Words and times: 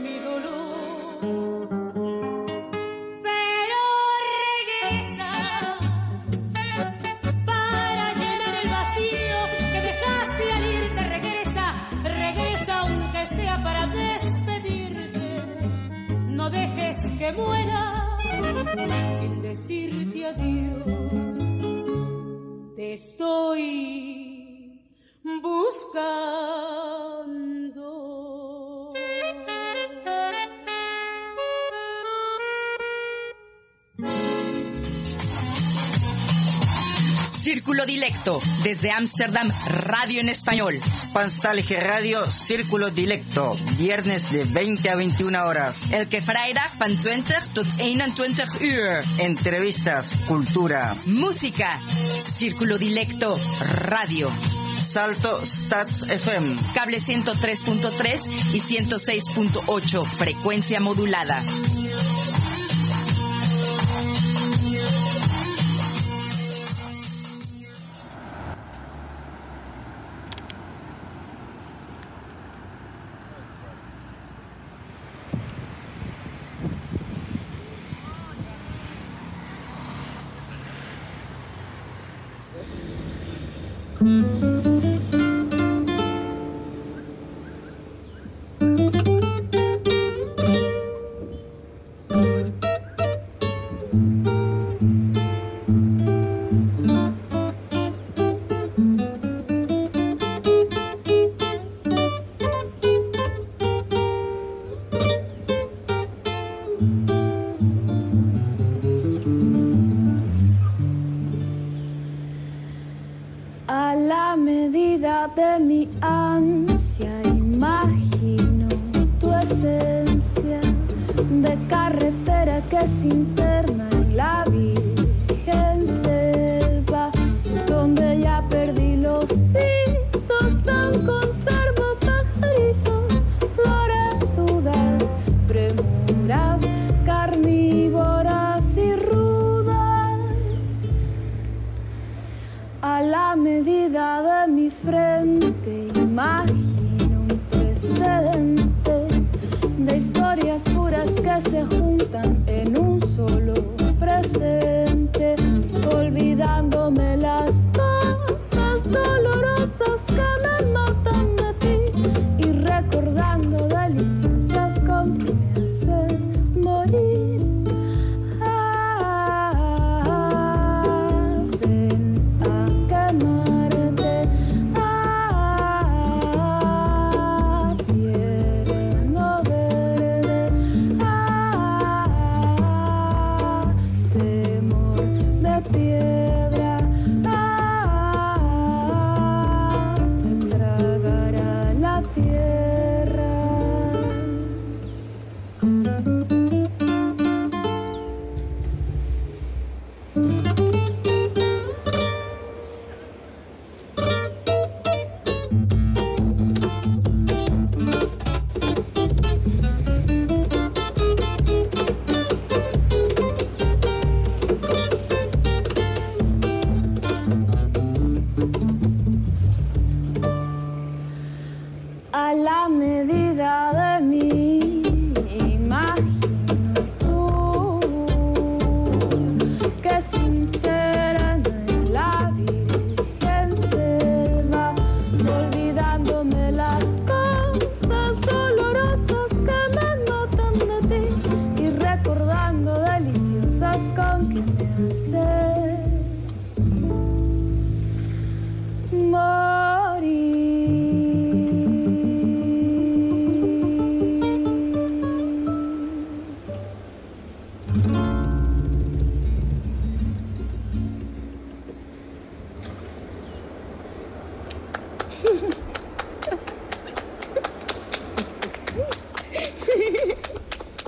mi 0.00 0.18
dolor. 0.18 1.20
Pero 3.22 3.80
regresa 4.38 5.30
para 7.44 8.14
llenar 8.14 8.54
el 8.62 8.68
vacío 8.68 9.38
que 9.72 9.80
dejaste 9.90 10.52
al 10.52 10.64
irte. 10.74 11.02
Regresa, 11.16 11.66
regresa 12.02 12.80
aunque 12.80 13.26
sea 13.26 13.62
para 13.62 13.86
despedirte. 13.86 15.28
No 16.28 16.50
dejes 16.50 17.14
que 17.18 17.32
muera 17.32 18.18
sin 19.18 19.42
decirte 19.42 20.26
adiós. 20.26 20.84
Te 22.76 22.94
estoy 22.94 24.30
buscando. 25.42 26.59
Círculo 37.70 37.86
Dilecto, 37.86 38.40
desde 38.64 38.90
Ámsterdam, 38.90 39.52
Radio 39.68 40.20
en 40.20 40.28
Español. 40.28 40.80
Spanstalge 40.92 41.78
Radio, 41.78 42.28
Círculo 42.28 42.90
Dilecto, 42.90 43.56
viernes 43.78 44.28
de 44.32 44.42
20 44.42 44.90
a 44.90 44.96
21 44.96 45.46
horas. 45.46 45.92
El 45.92 46.08
que 46.08 46.18
vrijdag 46.18 46.76
van 46.80 47.00
20 47.00 47.32
tot 47.54 47.68
21 47.76 48.44
uur. 48.60 49.04
Entrevistas, 49.18 50.12
cultura. 50.26 50.96
Música, 51.06 51.78
Círculo 52.24 52.76
Dilecto, 52.76 53.38
Radio. 53.60 54.32
Salto 54.88 55.44
Stats 55.44 56.02
FM. 56.02 56.56
Cable 56.74 56.98
103.3 56.98 58.28
y 58.52 58.58
106.8, 58.58 60.04
frecuencia 60.06 60.80
modulada. 60.80 61.40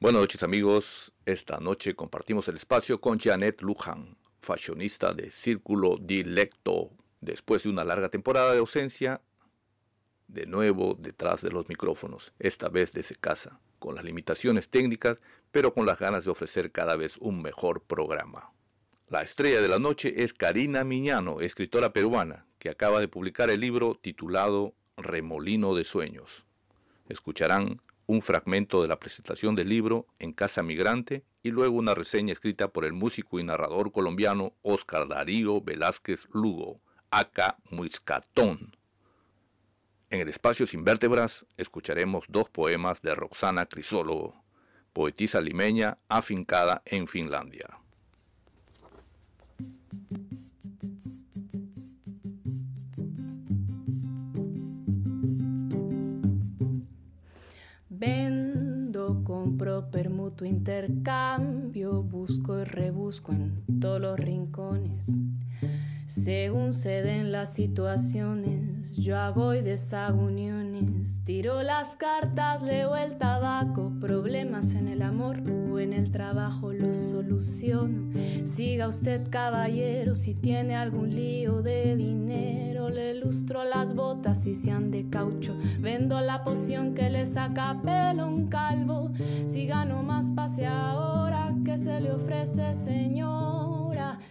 Buenas 0.02 0.22
noches 0.22 0.44
amigos, 0.44 1.12
esta 1.26 1.60
noche 1.60 1.94
compartimos 1.94 2.48
el 2.48 2.56
espacio 2.56 3.02
con 3.02 3.20
Janet 3.20 3.62
Luján, 3.62 4.16
fashionista 4.40 5.14
de 5.14 5.30
Círculo 5.30 5.98
Dilecto. 6.00 6.92
Después 7.20 7.64
de 7.64 7.70
una 7.70 7.84
larga 7.84 8.08
temporada 8.08 8.54
de 8.54 8.60
ausencia, 8.60 9.20
de 10.30 10.46
nuevo 10.46 10.96
detrás 10.98 11.42
de 11.42 11.52
los 11.52 11.68
micrófonos, 11.68 12.32
esta 12.40 12.70
vez 12.70 12.94
desde 12.94 13.16
casa, 13.16 13.60
con 13.78 13.94
las 13.94 14.06
limitaciones 14.06 14.70
técnicas, 14.70 15.18
pero 15.52 15.74
con 15.74 15.86
las 15.86 16.00
ganas 16.00 16.24
de 16.24 16.32
ofrecer 16.32 16.72
cada 16.72 16.96
vez 16.96 17.18
un 17.18 17.42
mejor 17.42 17.82
programa. 17.82 18.54
La 19.10 19.22
estrella 19.22 19.60
de 19.60 19.68
la 19.68 19.80
noche 19.80 20.24
es 20.24 20.34
Karina 20.34 20.86
Miñano, 20.86 21.42
escritora 21.42 21.92
peruana, 21.92 22.46
que 22.58 22.70
acaba 22.70 23.02
de 23.02 23.10
publicar 23.10 23.50
el 23.50 23.60
libro 23.60 24.00
titulado 24.02 24.74
Remolino 24.96 25.76
de 25.76 25.84
Sueños. 25.84 26.46
Escucharán 27.10 27.82
un 28.10 28.24
fragmento 28.24 28.82
de 28.82 28.88
la 28.88 29.00
presentación 29.00 29.54
del 29.54 29.70
libro 29.70 30.08
en 30.18 30.34
Casa 30.34 30.64
Migrante 30.64 31.24
y 31.44 31.52
luego 31.52 31.78
una 31.78 31.94
reseña 31.94 32.34
escrita 32.34 32.70
por 32.70 32.84
el 32.84 32.92
músico 32.92 33.40
y 33.40 33.44
narrador 33.44 33.92
colombiano 33.92 34.56
Oscar 34.64 35.08
Darío 35.08 35.62
Velázquez 35.62 36.28
Lugo, 36.34 36.82
aka 37.12 37.60
Muiscatón. 37.70 38.76
En 40.10 40.22
el 40.22 40.28
espacio 40.28 40.66
Sin 40.66 40.84
Vértebras 40.84 41.46
escucharemos 41.56 42.26
dos 42.30 42.50
poemas 42.50 43.04
de 43.04 43.14
Roxana 43.14 43.68
Crisólogo, 43.68 44.44
poetisa 44.92 45.40
limeña 45.40 46.00
afincada 46.08 46.82
en 46.86 47.08
Finlandia. 47.08 47.78
Vendo, 58.00 59.22
compro, 59.26 59.92
permuto, 59.92 60.46
intercambio, 60.46 62.02
busco 62.02 62.58
y 62.58 62.64
rebusco 62.64 63.34
en 63.34 63.82
todos 63.82 64.00
los 64.00 64.18
rincones. 64.18 65.20
Según 66.10 66.74
se 66.74 67.04
den 67.04 67.32
las 67.32 67.54
situaciones, 67.54 68.96
yo 68.96 69.16
hago 69.16 69.54
y 69.54 69.62
deshago 69.62 70.24
uniones. 70.24 71.24
Tiro 71.24 71.62
las 71.62 71.90
cartas, 71.98 72.64
leo 72.64 72.96
el 72.96 73.20
tabaco, 73.20 73.94
problemas 74.02 74.74
en 74.74 74.88
el 74.88 75.04
amor 75.04 75.38
o 75.48 75.78
en 75.78 75.94
el 75.94 76.10
trabajo 76.10 76.74
los 76.74 76.98
soluciono. 76.98 78.12
Siga 78.44 78.88
usted, 78.88 79.30
caballero, 79.30 80.16
si 80.16 80.34
tiene 80.34 80.76
algún 80.76 81.14
lío 81.14 81.62
de 81.62 81.96
dinero, 81.96 82.90
le 82.90 83.14
lustro 83.14 83.64
las 83.64 83.94
botas 83.94 84.42
si 84.42 84.56
sean 84.56 84.90
de 84.90 85.08
caucho. 85.12 85.56
Vendo 85.80 86.20
la 86.22 86.44
poción 86.44 86.96
que 86.96 87.12
le 87.12 87.28
saca 87.28 87.80
pelo 87.86 88.28
un 88.28 88.48
calvo. 88.48 89.12
Si 89.46 89.68
gano 89.68 90.02
más, 90.02 90.32
pase 90.32 90.66
ahora 90.66 91.54
que 91.64 91.78
se 91.78 92.00
le 92.00 92.12
ofrece, 92.14 92.74
señora. 92.74 93.69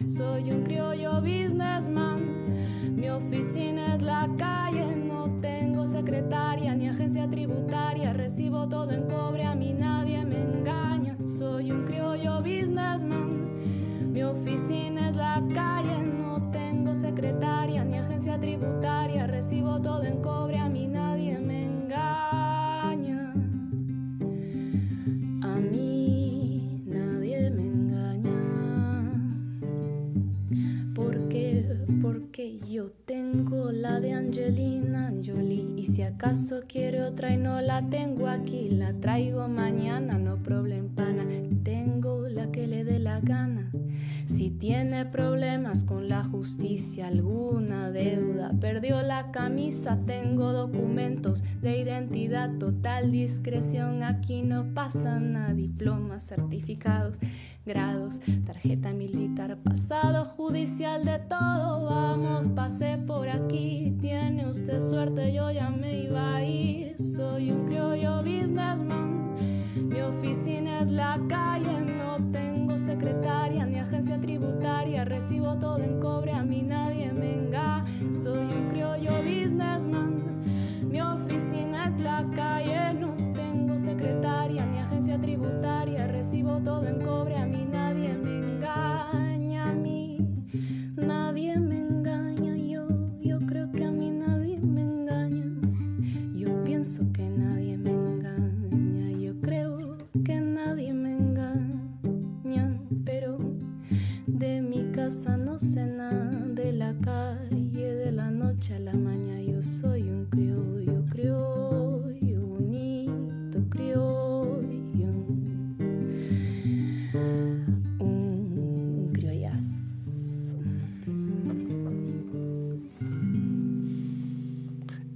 Soy 0.07 0.49
un 0.51 0.63
criollo 0.63 1.21
businessman. 1.21 2.55
Mi 2.95 3.09
oficina 3.09 3.93
es 3.95 4.01
la 4.01 4.29
calle, 4.37 4.95
no 4.95 5.29
tengo 5.41 5.85
secretaria 5.85 6.73
ni 6.73 6.87
agencia 6.87 7.27
tributaria. 7.29 8.13
Recibo 8.13 8.67
todo 8.67 8.91
en 8.91 9.07
cobre, 9.07 9.43
a 9.43 9.55
mí 9.55 9.73
nadie 9.73 10.23
me 10.23 10.41
engaña. 10.41 11.17
Soy 11.25 11.71
un 11.71 11.85
criollo 11.85 12.37
businessman. 12.37 14.11
Mi 14.13 14.23
oficina 14.23 15.09
es 15.09 15.15
la 15.15 15.43
calle, 15.53 15.97
no 15.99 16.49
tengo 16.51 16.95
secretaria 16.95 17.83
ni 17.83 17.97
agencia 17.97 18.39
tributaria. 18.39 19.27
Recibo 19.27 19.81
todo 19.81 20.03
en 20.03 20.21
cobre, 20.21 20.57
a 20.57 20.69
mí 20.69 20.87
nadie 20.87 21.37
me 21.37 21.39
engaña. 21.39 21.58
Acaso 36.19 36.63
quiere 36.67 37.01
otra 37.03 37.33
y 37.33 37.37
no 37.37 37.61
la 37.61 37.81
tengo 37.81 38.27
aquí, 38.27 38.71
la 38.71 38.91
traigo 38.91 39.47
mañana, 39.47 40.17
no 40.17 40.35
problem 40.35 40.89
pana. 40.89 41.23
Tengo 41.63 42.27
la 42.27 42.51
que 42.51 42.67
le 42.67 42.83
dé 42.83 42.99
la 42.99 43.21
gana. 43.21 43.58
Si 44.39 44.51
tiene 44.51 45.03
problemas 45.03 45.83
con 45.83 46.07
la 46.07 46.23
justicia, 46.23 47.07
alguna 47.07 47.91
deuda, 47.91 48.53
perdió 48.61 49.01
la 49.01 49.31
camisa, 49.31 49.99
tengo 50.05 50.53
documentos 50.53 51.43
de 51.61 51.79
identidad, 51.79 52.49
total 52.57 53.11
discreción, 53.11 54.01
aquí 54.01 54.41
no 54.41 54.73
pasa 54.73 55.19
nada, 55.19 55.53
diplomas, 55.53 56.25
certificados, 56.25 57.17
grados, 57.65 58.21
tarjeta 58.45 58.93
militar, 58.93 59.57
pasado 59.57 60.23
judicial 60.23 61.03
de 61.03 61.19
todo, 61.19 61.83
vamos, 61.83 62.47
pasé 62.47 62.97
por 62.97 63.27
aquí, 63.27 63.93
tiene 63.99 64.49
usted 64.49 64.79
suerte, 64.79 65.33
yo 65.33 65.51
ya 65.51 65.69
me 65.69 66.03
iba 66.03 66.37
a 66.37 66.45
ir, 66.45 66.97
soy 66.97 67.51
un 67.51 67.65
criollo 67.65 68.19
businessman, 68.19 69.28
mi 69.99 70.05
oficina 70.05 70.79
es 70.79 70.87
la 70.87 71.19
calle, 71.27 71.81
no 71.81 72.31
tengo 72.31 72.77
secretaria 72.77 73.65
ni 73.65 73.79
agencia 73.79 74.17
tributaria, 74.17 75.03
recibo 75.03 75.57
todo 75.57 75.83
en 75.83 75.99
cobre, 75.99 76.31
a 76.31 76.41
mí 76.41 76.61
nadie 76.61 77.11
me 77.11 77.33
engaña, 77.33 77.83
soy 78.13 78.37
un 78.37 78.69
criollo 78.69 79.11
businessman, 79.23 80.23
mi 80.89 81.01
oficina 81.01 81.87
es 81.87 81.99
la 81.99 82.25
calle, 82.33 82.93
no 82.93 83.13
tengo 83.33 83.77
secretaria 83.77 84.65
ni 84.65 84.79
agencia 84.79 85.19
tributaria, 85.19 86.07
recibo 86.07 86.61
todo 86.63 86.87
en 86.87 87.01
cobre, 87.01 87.35
a 87.35 87.45
mí 87.45 87.67
nadie 87.69 88.13
me 88.13 88.37
engaña, 88.37 89.69
a 89.69 89.73
mí 89.73 90.17
nadie 90.95 91.59
me 91.59 91.68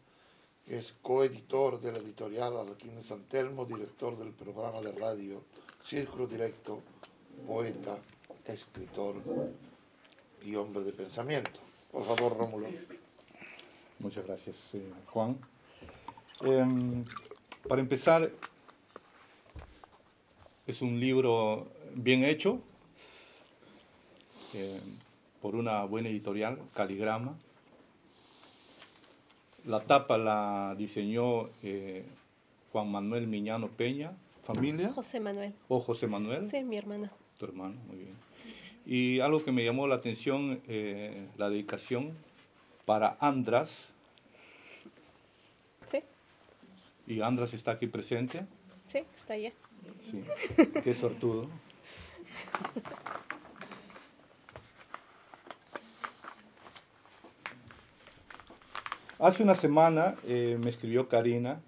que 0.65 0.79
es 0.79 0.93
coeditor 1.01 1.79
de 1.79 1.93
la 1.93 1.99
editorial 1.99 2.57
Arlequín 2.57 2.97
de 2.97 3.03
San 3.03 3.23
Telmo, 3.29 3.63
director 3.63 4.17
del 4.17 4.33
programa 4.33 4.81
de 4.81 4.91
radio 4.91 5.45
Círculo 5.85 6.27
Directo, 6.27 6.81
poeta, 7.45 7.97
escritor 8.45 9.15
y 10.43 10.55
hombre 10.55 10.83
de 10.83 10.91
pensamiento. 10.93 11.59
Por 11.91 12.03
favor, 12.03 12.37
Rómulo. 12.37 12.67
Muchas 13.99 14.25
gracias, 14.25 14.75
eh, 14.75 14.91
Juan. 15.07 15.37
Em, 16.41 17.05
para 17.67 17.81
empezar, 17.81 18.31
es 20.65 20.81
un 20.81 20.99
libro 20.99 21.67
bien 21.93 22.23
hecho, 22.23 22.59
eh, 24.53 24.79
por 25.41 25.55
una 25.55 25.83
buena 25.83 26.09
editorial, 26.09 26.59
Caligrama. 26.73 27.37
La 29.65 29.81
tapa 29.81 30.17
la 30.17 30.75
diseñó 30.77 31.49
eh, 31.61 32.05
Juan 32.71 32.91
Manuel 32.91 33.27
Miñano 33.27 33.69
Peña, 33.69 34.13
familia. 34.43 34.89
José 34.89 35.19
Manuel. 35.19 35.53
¿O 35.67 35.79
José 35.79 36.07
Manuel? 36.07 36.49
Sí, 36.49 36.63
mi 36.63 36.77
hermana. 36.77 37.11
Tu 37.37 37.45
hermano, 37.45 37.75
muy 37.87 37.97
bien. 37.97 38.15
Y 38.85 39.19
algo 39.21 39.43
que 39.43 39.51
me 39.51 39.63
llamó 39.63 39.87
la 39.87 39.95
atención, 39.95 40.61
eh, 40.67 41.27
la 41.37 41.49
dedicación 41.49 42.11
para 42.85 43.17
Andras. 43.19 43.89
Sí. 45.89 45.99
¿Y 47.07 47.21
Andras 47.21 47.53
está 47.53 47.71
aquí 47.71 47.87
presente? 47.87 48.45
Sí, 48.87 49.03
está 49.15 49.33
allá. 49.33 49.53
Sí, 50.09 50.21
qué 50.83 50.93
sortudo. 50.93 51.49
Hace 59.19 59.43
una 59.43 59.55
semana 59.55 60.15
eh, 60.25 60.59
me 60.61 60.69
escribió 60.69 61.07
Karina 61.07 61.61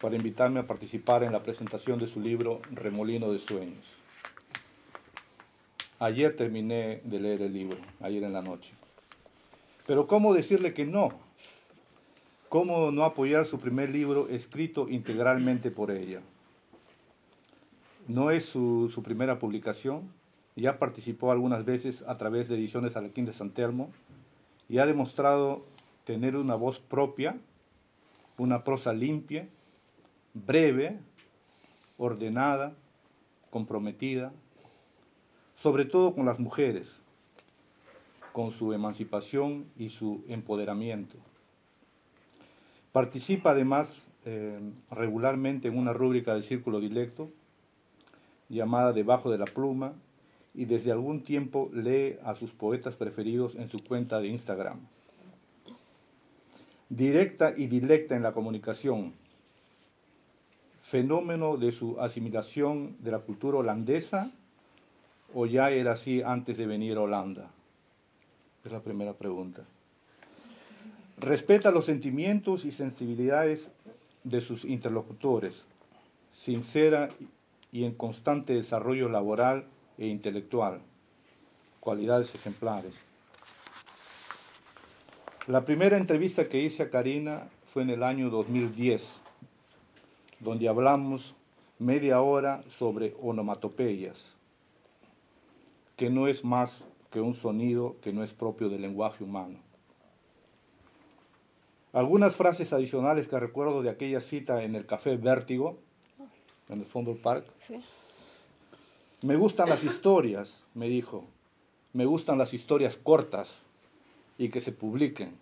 para 0.00 0.16
invitarme 0.16 0.60
a 0.60 0.66
participar 0.66 1.22
en 1.22 1.32
la 1.32 1.42
presentación 1.42 1.98
de 1.98 2.06
su 2.06 2.20
libro 2.20 2.60
Remolino 2.70 3.32
de 3.32 3.38
Sueños. 3.38 3.84
Ayer 5.98 6.36
terminé 6.36 7.00
de 7.04 7.20
leer 7.20 7.42
el 7.42 7.52
libro, 7.52 7.78
ayer 8.00 8.22
en 8.22 8.32
la 8.32 8.42
noche. 8.42 8.74
Pero 9.86 10.06
¿cómo 10.06 10.34
decirle 10.34 10.74
que 10.74 10.84
no? 10.84 11.18
¿Cómo 12.48 12.90
no 12.90 13.04
apoyar 13.04 13.46
su 13.46 13.58
primer 13.58 13.90
libro 13.90 14.28
escrito 14.28 14.88
integralmente 14.88 15.70
por 15.70 15.90
ella? 15.90 16.20
No 18.06 18.30
es 18.30 18.44
su, 18.44 18.90
su 18.92 19.02
primera 19.02 19.38
publicación, 19.38 20.12
ya 20.54 20.78
participó 20.78 21.32
algunas 21.32 21.64
veces 21.64 22.02
a 22.06 22.16
través 22.16 22.48
de 22.48 22.56
ediciones 22.56 22.96
Alequín 22.96 23.26
de 23.26 23.32
San 23.32 23.50
Telmo 23.50 23.90
y 24.68 24.78
ha 24.78 24.86
demostrado 24.86 25.64
tener 26.04 26.36
una 26.36 26.54
voz 26.54 26.78
propia, 26.78 27.36
una 28.38 28.64
prosa 28.64 28.92
limpia, 28.92 29.48
breve, 30.44 30.98
ordenada, 31.96 32.74
comprometida, 33.50 34.32
sobre 35.56 35.86
todo 35.86 36.14
con 36.14 36.26
las 36.26 36.38
mujeres, 36.38 36.96
con 38.32 38.50
su 38.50 38.72
emancipación 38.74 39.64
y 39.78 39.88
su 39.88 40.22
empoderamiento. 40.28 41.16
Participa 42.92 43.50
además 43.50 44.06
eh, 44.26 44.58
regularmente 44.90 45.68
en 45.68 45.78
una 45.78 45.92
rúbrica 45.92 46.34
de 46.34 46.42
Círculo 46.42 46.80
Dilecto 46.80 47.30
llamada 48.48 48.92
Debajo 48.92 49.30
de 49.30 49.38
la 49.38 49.46
Pluma 49.46 49.94
y 50.54 50.66
desde 50.66 50.92
algún 50.92 51.22
tiempo 51.22 51.70
lee 51.72 52.18
a 52.24 52.34
sus 52.34 52.52
poetas 52.52 52.96
preferidos 52.96 53.54
en 53.54 53.70
su 53.70 53.78
cuenta 53.78 54.20
de 54.20 54.28
Instagram. 54.28 54.80
Directa 56.88 57.54
y 57.56 57.66
dilecta 57.66 58.14
en 58.16 58.22
la 58.22 58.32
comunicación, 58.32 59.12
fenómeno 60.88 61.56
de 61.56 61.72
su 61.72 62.00
asimilación 62.00 62.96
de 63.00 63.10
la 63.10 63.18
cultura 63.18 63.58
holandesa 63.58 64.30
o 65.34 65.44
ya 65.46 65.70
era 65.70 65.92
así 65.92 66.22
antes 66.22 66.56
de 66.56 66.66
venir 66.66 66.96
a 66.96 67.00
Holanda? 67.00 67.50
Es 68.64 68.70
la 68.70 68.80
primera 68.80 69.12
pregunta. 69.12 69.62
Respeta 71.18 71.72
los 71.72 71.86
sentimientos 71.86 72.64
y 72.64 72.70
sensibilidades 72.70 73.68
de 74.22 74.40
sus 74.40 74.64
interlocutores, 74.64 75.64
sincera 76.30 77.08
y 77.72 77.84
en 77.84 77.94
constante 77.94 78.52
desarrollo 78.52 79.08
laboral 79.08 79.64
e 79.98 80.06
intelectual, 80.06 80.80
cualidades 81.80 82.32
ejemplares. 82.34 82.94
La 85.48 85.64
primera 85.64 85.96
entrevista 85.96 86.48
que 86.48 86.62
hice 86.62 86.84
a 86.84 86.90
Karina 86.90 87.48
fue 87.66 87.82
en 87.82 87.90
el 87.90 88.02
año 88.04 88.30
2010, 88.30 89.25
donde 90.40 90.68
hablamos 90.68 91.34
media 91.78 92.20
hora 92.20 92.62
sobre 92.68 93.14
onomatopeyas, 93.22 94.36
que 95.96 96.10
no 96.10 96.28
es 96.28 96.44
más 96.44 96.86
que 97.10 97.20
un 97.20 97.34
sonido 97.34 97.96
que 98.02 98.12
no 98.12 98.22
es 98.22 98.32
propio 98.32 98.68
del 98.68 98.82
lenguaje 98.82 99.24
humano. 99.24 99.58
Algunas 101.92 102.36
frases 102.36 102.72
adicionales 102.72 103.26
que 103.26 103.40
recuerdo 103.40 103.82
de 103.82 103.88
aquella 103.88 104.20
cita 104.20 104.62
en 104.62 104.74
el 104.74 104.84
Café 104.84 105.16
Vértigo, 105.16 105.78
en 106.68 106.80
el 106.80 106.84
fondo 106.86 107.14
del. 107.14 107.44
Sí. 107.58 107.80
Me 109.22 109.36
gustan 109.36 109.70
las 109.70 109.82
historias, 109.82 110.64
me 110.74 110.88
dijo. 110.88 111.24
Me 111.94 112.04
gustan 112.04 112.36
las 112.36 112.52
historias 112.52 112.96
cortas 112.96 113.64
y 114.36 114.50
que 114.50 114.60
se 114.60 114.72
publiquen. 114.72 115.38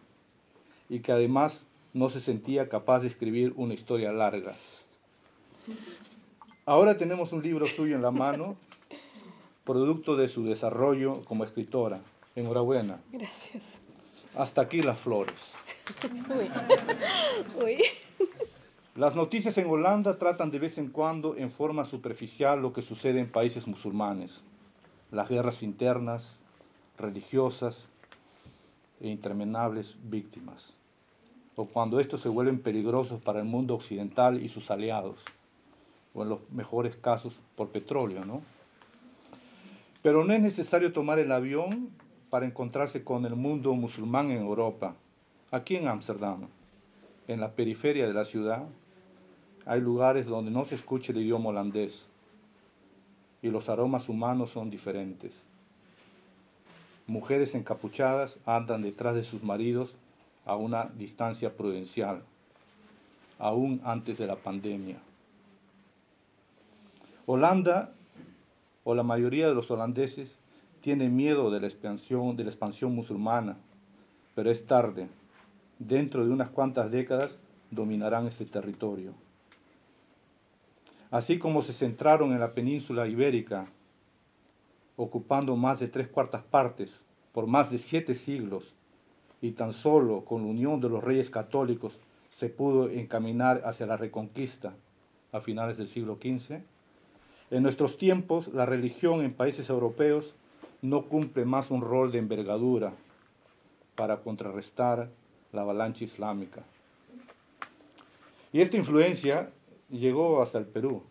Y 0.89 1.01
que 1.01 1.11
además 1.11 1.67
no 1.93 2.09
se 2.09 2.21
sentía 2.21 2.69
capaz 2.69 3.01
de 3.01 3.09
escribir 3.09 3.53
una 3.57 3.75
historia 3.75 4.13
larga. 4.13 4.55
Ahora 6.67 6.97
tenemos 6.97 7.33
un 7.33 7.43
libro 7.43 7.67
suyo 7.67 7.95
en 7.95 8.03
la 8.03 8.11
mano, 8.11 8.57
producto 9.65 10.17
de 10.17 10.29
su 10.29 10.45
desarrollo 10.45 11.21
como 11.23 11.45
escritora. 11.45 12.01
Enhorabuena. 12.37 13.01
Gracias. 13.13 13.63
Hasta 14.35 14.63
aquí 14.63 14.83
las 14.83 14.99
flores. 14.99 15.53
Uy. 16.29 16.51
Uy. 17.65 17.83
Las 18.97 19.17
noticias 19.17 19.59
en 19.59 19.69
Holanda 19.69 20.19
tratan 20.19 20.51
de 20.51 20.61
vez 20.61 20.79
en 20.79 20.89
cuando 20.89 21.37
en 21.37 21.51
forma 21.51 21.85
superficial 21.85 22.63
lo 22.63 22.73
que 22.73 22.81
sucede 22.81 23.19
en 23.19 23.29
países 23.29 23.67
musulmanes, 23.67 24.43
las 25.11 25.29
guerras 25.29 25.65
internas, 25.65 26.37
religiosas 26.97 27.87
e 29.01 29.09
interminables 29.09 29.97
víctimas, 30.05 30.73
o 31.57 31.67
cuando 31.67 31.99
estos 31.99 32.21
se 32.21 32.29
vuelven 32.29 32.61
peligrosos 32.61 33.21
para 33.21 33.41
el 33.41 33.47
mundo 33.47 33.75
occidental 33.75 34.41
y 34.41 34.49
sus 34.49 34.71
aliados, 34.71 35.17
o 36.15 36.23
en 36.23 36.29
los 36.31 36.51
mejores 36.51 36.97
casos 36.97 37.35
por 37.57 37.69
petróleo, 37.69 38.25
¿no? 38.25 38.43
Pero 40.03 40.25
no 40.25 40.33
es 40.33 40.41
necesario 40.41 40.93
tomar 40.93 41.19
el 41.19 41.33
avión 41.33 41.91
para 42.31 42.47
encontrarse 42.47 43.05
con 43.05 43.25
el 43.25 43.37
mundo 43.37 43.75
musulmán 43.75 44.31
en 44.31 44.39
Europa. 44.39 44.95
Aquí 45.51 45.77
en 45.77 45.89
Ámsterdam, 45.89 46.49
en 47.27 47.41
la 47.41 47.53
periferia 47.53 48.07
de 48.07 48.13
la 48.13 48.25
ciudad, 48.25 48.65
hay 49.67 49.81
lugares 49.81 50.27
donde 50.27 50.51
no 50.51 50.65
se 50.65 50.75
escucha 50.75 51.13
el 51.13 51.19
idioma 51.19 51.51
holandés 51.51 52.07
y 53.41 53.51
los 53.51 53.69
aromas 53.69 54.09
humanos 54.09 54.51
son 54.51 54.71
diferentes. 54.71 55.43
Mujeres 57.07 57.55
encapuchadas 57.55 58.39
andan 58.47 58.83
detrás 58.83 59.15
de 59.15 59.23
sus 59.23 59.43
maridos 59.43 59.95
a 60.47 60.57
una 60.57 60.85
distancia 60.97 61.55
prudencial, 61.55 62.23
aún 63.39 63.81
antes 63.85 64.19
de 64.19 64.27
la 64.27 64.37
pandemia. 64.37 64.99
Holanda, 67.27 67.93
o 68.85 68.95
la 68.95 69.03
mayoría 69.03 69.49
de 69.49 69.55
los 69.55 69.71
holandeses, 69.71 70.37
tiene 70.81 71.09
miedo 71.09 71.51
de 71.51 71.61
la 71.61 71.67
expansión, 71.67 72.37
de 72.37 72.45
la 72.45 72.51
expansión 72.51 72.95
musulmana, 72.95 73.57
pero 74.35 74.51
es 74.51 74.67
tarde. 74.67 75.09
Dentro 75.79 76.25
de 76.25 76.31
unas 76.31 76.51
cuantas 76.51 76.91
décadas 76.91 77.39
dominarán 77.71 78.27
este 78.27 78.45
territorio. 78.45 79.15
Así 81.11 81.39
como 81.39 81.63
se 81.63 81.73
centraron 81.73 82.33
en 82.33 82.41
la 82.41 82.53
península 82.53 83.07
ibérica, 83.07 83.67
ocupando 84.97 85.57
más 85.57 85.81
de 85.81 85.89
tres 85.89 86.09
cuartas 86.09 86.43
partes 86.43 87.01
por 87.33 87.47
más 87.47 87.71
de 87.71 87.79
siete 87.79 88.15
siglos, 88.15 88.75
y 89.41 89.53
tan 89.53 89.73
solo 89.73 90.25
con 90.25 90.43
la 90.43 90.49
unión 90.49 90.81
de 90.81 90.89
los 90.89 91.03
reyes 91.03 91.31
católicos 91.31 91.99
se 92.31 92.49
pudo 92.49 92.89
encaminar 92.91 93.63
hacia 93.65 93.87
la 93.87 93.97
reconquista 93.97 94.75
a 95.33 95.41
finales 95.41 95.77
del 95.77 95.89
siglo 95.89 96.19
XV, 96.21 96.63
en 97.55 97.63
nuestros 97.63 97.97
tiempos 97.97 98.49
la 98.49 98.67
religión 98.67 99.23
en 99.23 99.33
países 99.33 99.71
europeos 99.71 100.35
no 100.83 101.03
cumple 101.03 101.45
más 101.45 101.71
un 101.71 101.83
rol 101.83 102.11
de 102.11 102.19
envergadura 102.19 102.93
para 103.95 104.23
contrarrestar 104.23 105.09
la 105.53 105.61
avalancha 105.61 106.03
islámica. 106.03 106.65
Y 108.53 108.61
esta 108.61 108.77
influencia 108.77 109.53
llegó 109.89 110.43
hasta 110.43 110.59
el 110.59 110.67
Perú, 110.67 111.05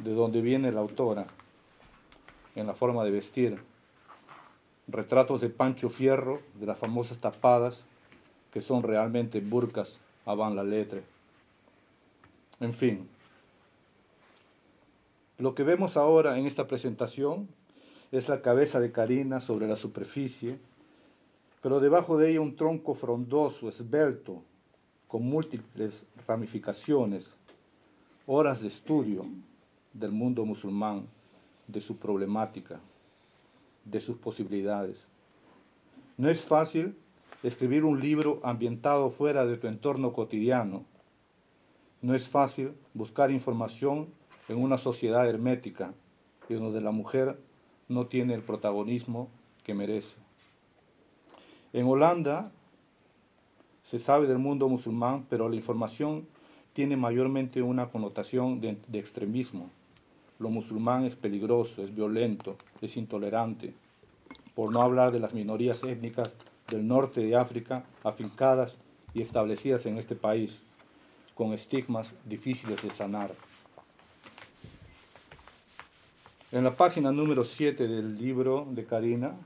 de 0.00 0.14
donde 0.14 0.40
viene 0.40 0.72
la 0.72 0.80
autora, 0.80 1.28
en 2.56 2.66
la 2.66 2.74
forma 2.74 3.04
de 3.04 3.12
vestir, 3.12 3.56
retratos 4.88 5.40
de 5.40 5.48
Pancho 5.48 5.90
Fierro, 5.90 6.42
de 6.58 6.66
las 6.66 6.76
famosas 6.76 7.18
tapadas, 7.18 7.84
que 8.52 8.60
son 8.60 8.82
realmente 8.82 9.38
burcas 9.40 10.00
avant 10.26 10.56
la 10.56 10.64
letra. 10.64 11.02
En 12.58 12.72
fin, 12.72 13.08
lo 15.38 15.54
que 15.54 15.62
vemos 15.62 15.96
ahora 15.96 16.36
en 16.36 16.46
esta 16.46 16.66
presentación 16.66 17.48
es 18.10 18.28
la 18.28 18.42
cabeza 18.42 18.80
de 18.80 18.90
Karina 18.90 19.38
sobre 19.40 19.68
la 19.68 19.76
superficie, 19.76 20.58
pero 21.62 21.78
debajo 21.80 22.18
de 22.18 22.30
ella 22.30 22.40
un 22.40 22.56
tronco 22.56 22.94
frondoso, 22.94 23.68
esbelto, 23.68 24.42
con 25.06 25.22
múltiples 25.22 26.06
ramificaciones, 26.26 27.30
horas 28.26 28.60
de 28.60 28.68
estudio 28.68 29.26
del 29.92 30.10
mundo 30.10 30.44
musulmán, 30.44 31.06
de 31.66 31.80
su 31.80 31.96
problemática, 31.96 32.80
de 33.84 34.00
sus 34.00 34.16
posibilidades. 34.16 35.06
No 36.16 36.28
es 36.28 36.40
fácil 36.42 36.96
escribir 37.42 37.84
un 37.84 38.00
libro 38.00 38.40
ambientado 38.42 39.08
fuera 39.10 39.46
de 39.46 39.56
tu 39.56 39.68
entorno 39.68 40.12
cotidiano. 40.12 40.84
No 42.02 42.14
es 42.14 42.28
fácil 42.28 42.72
buscar 42.92 43.30
información 43.30 44.08
en 44.48 44.62
una 44.62 44.78
sociedad 44.78 45.28
hermética 45.28 45.92
y 46.48 46.54
donde 46.54 46.80
la 46.80 46.90
mujer 46.90 47.38
no 47.88 48.06
tiene 48.06 48.34
el 48.34 48.42
protagonismo 48.42 49.28
que 49.64 49.74
merece. 49.74 50.18
En 51.72 51.86
Holanda 51.86 52.50
se 53.82 53.98
sabe 53.98 54.26
del 54.26 54.38
mundo 54.38 54.68
musulmán, 54.68 55.26
pero 55.28 55.48
la 55.48 55.56
información 55.56 56.26
tiene 56.72 56.96
mayormente 56.96 57.62
una 57.62 57.90
connotación 57.90 58.60
de, 58.60 58.78
de 58.86 58.98
extremismo. 58.98 59.70
Lo 60.38 60.50
musulmán 60.50 61.04
es 61.04 61.16
peligroso, 61.16 61.82
es 61.82 61.94
violento, 61.94 62.56
es 62.80 62.96
intolerante, 62.96 63.74
por 64.54 64.72
no 64.72 64.80
hablar 64.80 65.12
de 65.12 65.20
las 65.20 65.34
minorías 65.34 65.82
étnicas 65.84 66.36
del 66.68 66.86
norte 66.86 67.20
de 67.20 67.36
África 67.36 67.84
afincadas 68.04 68.76
y 69.14 69.22
establecidas 69.22 69.86
en 69.86 69.98
este 69.98 70.14
país, 70.14 70.64
con 71.34 71.52
estigmas 71.52 72.14
difíciles 72.24 72.82
de 72.82 72.90
sanar. 72.90 73.32
En 76.50 76.64
la 76.64 76.70
página 76.70 77.12
número 77.12 77.44
7 77.44 77.86
del 77.86 78.16
libro 78.16 78.66
de 78.70 78.86
Karina 78.86 79.36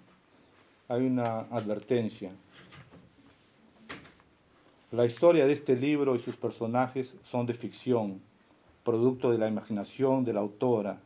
hay 0.87 1.05
una 1.05 1.41
advertencia. 1.51 2.31
La 4.93 5.05
historia 5.05 5.49
de 5.49 5.53
este 5.53 5.75
libro 5.75 6.15
y 6.15 6.21
sus 6.21 6.37
personajes 6.37 7.17
son 7.25 7.47
de 7.47 7.55
ficción, 7.55 8.21
producto 8.85 9.33
de 9.33 9.38
la 9.38 9.49
imaginación 9.49 10.25
de 10.25 10.33
la 10.33 10.38
autora, 10.38 11.01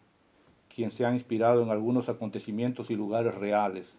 quien 0.75 0.91
se 0.91 1.07
ha 1.07 1.15
inspirado 1.15 1.63
en 1.63 1.71
algunos 1.71 2.11
acontecimientos 2.11 2.91
y 2.91 2.95
lugares 2.95 3.35
reales. 3.35 3.97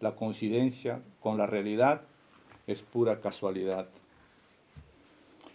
La 0.00 0.16
coincidencia 0.16 1.00
con 1.20 1.38
la 1.38 1.46
realidad 1.46 2.00
es 2.66 2.82
pura 2.82 3.20
casualidad. 3.20 3.86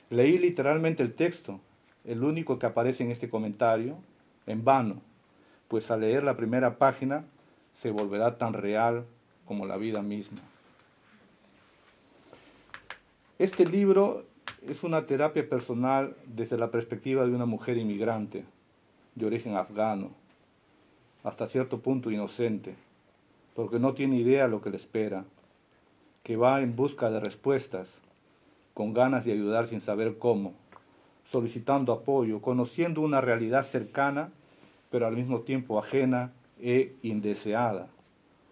Leí 0.09 0.37
literalmente 0.37 1.03
el 1.03 1.13
texto, 1.15 1.59
el 2.05 2.23
único 2.23 2.57
que 2.57 2.65
aparece 2.65 3.03
en 3.03 3.11
este 3.11 3.29
comentario, 3.29 3.97
en 4.47 4.63
vano 4.63 5.01
pues 5.67 5.89
al 5.91 6.01
leer 6.01 6.23
la 6.23 6.35
primera 6.35 6.77
página 6.77 7.25
se 7.73 7.91
volverá 7.91 8.37
tan 8.37 8.53
real 8.53 9.05
como 9.45 9.65
la 9.65 9.77
vida 9.77 10.01
misma. 10.01 10.39
Este 13.39 13.65
libro 13.65 14.25
es 14.67 14.83
una 14.83 15.05
terapia 15.05 15.47
personal 15.47 16.15
desde 16.25 16.57
la 16.57 16.71
perspectiva 16.71 17.25
de 17.25 17.33
una 17.33 17.45
mujer 17.45 17.77
inmigrante 17.77 18.45
de 19.15 19.25
origen 19.25 19.55
afgano, 19.55 20.11
hasta 21.23 21.47
cierto 21.47 21.79
punto 21.79 22.11
inocente, 22.11 22.75
porque 23.55 23.79
no 23.79 23.93
tiene 23.93 24.17
idea 24.17 24.47
lo 24.47 24.61
que 24.61 24.69
le 24.69 24.77
espera, 24.77 25.25
que 26.23 26.37
va 26.37 26.61
en 26.61 26.75
busca 26.75 27.11
de 27.11 27.19
respuestas, 27.19 27.99
con 28.73 28.93
ganas 28.93 29.25
de 29.25 29.33
ayudar 29.33 29.67
sin 29.67 29.81
saber 29.81 30.17
cómo, 30.17 30.53
solicitando 31.29 31.91
apoyo, 31.93 32.41
conociendo 32.41 33.01
una 33.01 33.21
realidad 33.21 33.63
cercana 33.63 34.31
pero 34.93 35.07
al 35.07 35.15
mismo 35.15 35.41
tiempo 35.41 35.79
ajena 35.79 36.31
e 36.61 36.93
indeseada, 37.01 37.87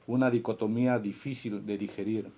una 0.07 0.31
dicotomía 0.31 0.97
difícil 0.97 1.67
de 1.67 1.77
digerir. 1.77 2.31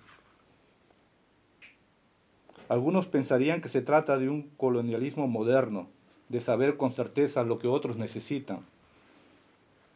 Algunos 2.68 3.06
pensarían 3.06 3.62
que 3.62 3.70
se 3.70 3.80
trata 3.80 4.18
de 4.18 4.28
un 4.28 4.42
colonialismo 4.58 5.26
moderno, 5.26 5.88
de 6.28 6.42
saber 6.42 6.76
con 6.76 6.92
certeza 6.92 7.44
lo 7.44 7.58
que 7.58 7.66
otros 7.66 7.96
necesitan. 7.96 8.58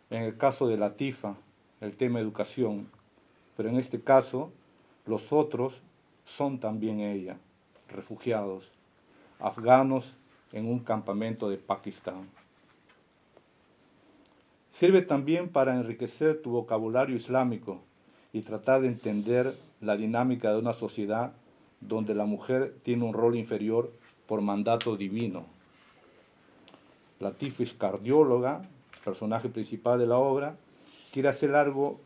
En 0.09 0.23
el 0.23 0.39
caso 0.39 0.67
de 0.69 0.79
la 0.79 0.95
TIFA, 0.95 1.37
el 1.83 1.95
tema 1.95 2.19
educación, 2.19 2.89
pero 3.59 3.69
en 3.69 3.77
este 3.77 4.01
caso, 4.01 4.51
los 5.05 5.35
otros 5.35 5.83
son 6.25 6.61
también 6.61 7.01
ella, 7.01 7.37
refugiados, 7.91 8.73
afganos 9.39 10.17
en 10.53 10.65
un 10.65 10.79
campamento 10.79 11.51
de 11.51 11.59
Pakistán. 11.59 12.38
Sirve 14.79 15.03
también 15.03 15.49
para 15.49 15.75
enriquecer 15.75 16.41
tu 16.41 16.51
vocabulario 16.51 17.17
islámico 17.17 17.81
y 18.33 18.43
tratar 18.43 18.81
de 18.83 18.87
entender 18.87 19.53
la 19.81 19.97
dinámica 19.97 20.53
de 20.53 20.61
una 20.61 20.73
sociedad 20.73 21.33
donde 21.81 22.15
la 22.15 22.27
mujer 22.27 22.77
tiene 22.85 23.05
un 23.05 23.13
rol 23.13 23.35
inferior 23.35 23.93
por 24.29 24.41
mandato 24.41 24.97
divino. 24.97 25.47
La 27.19 27.33
tifis 27.33 27.75
cardióloga, 27.75 28.63
personaje 29.05 29.49
principal 29.49 29.99
de 29.99 30.07
la 30.07 30.19
obra, 30.19 30.55
quiere 31.11 31.29
hacer 31.29 31.57
algo 31.57 31.99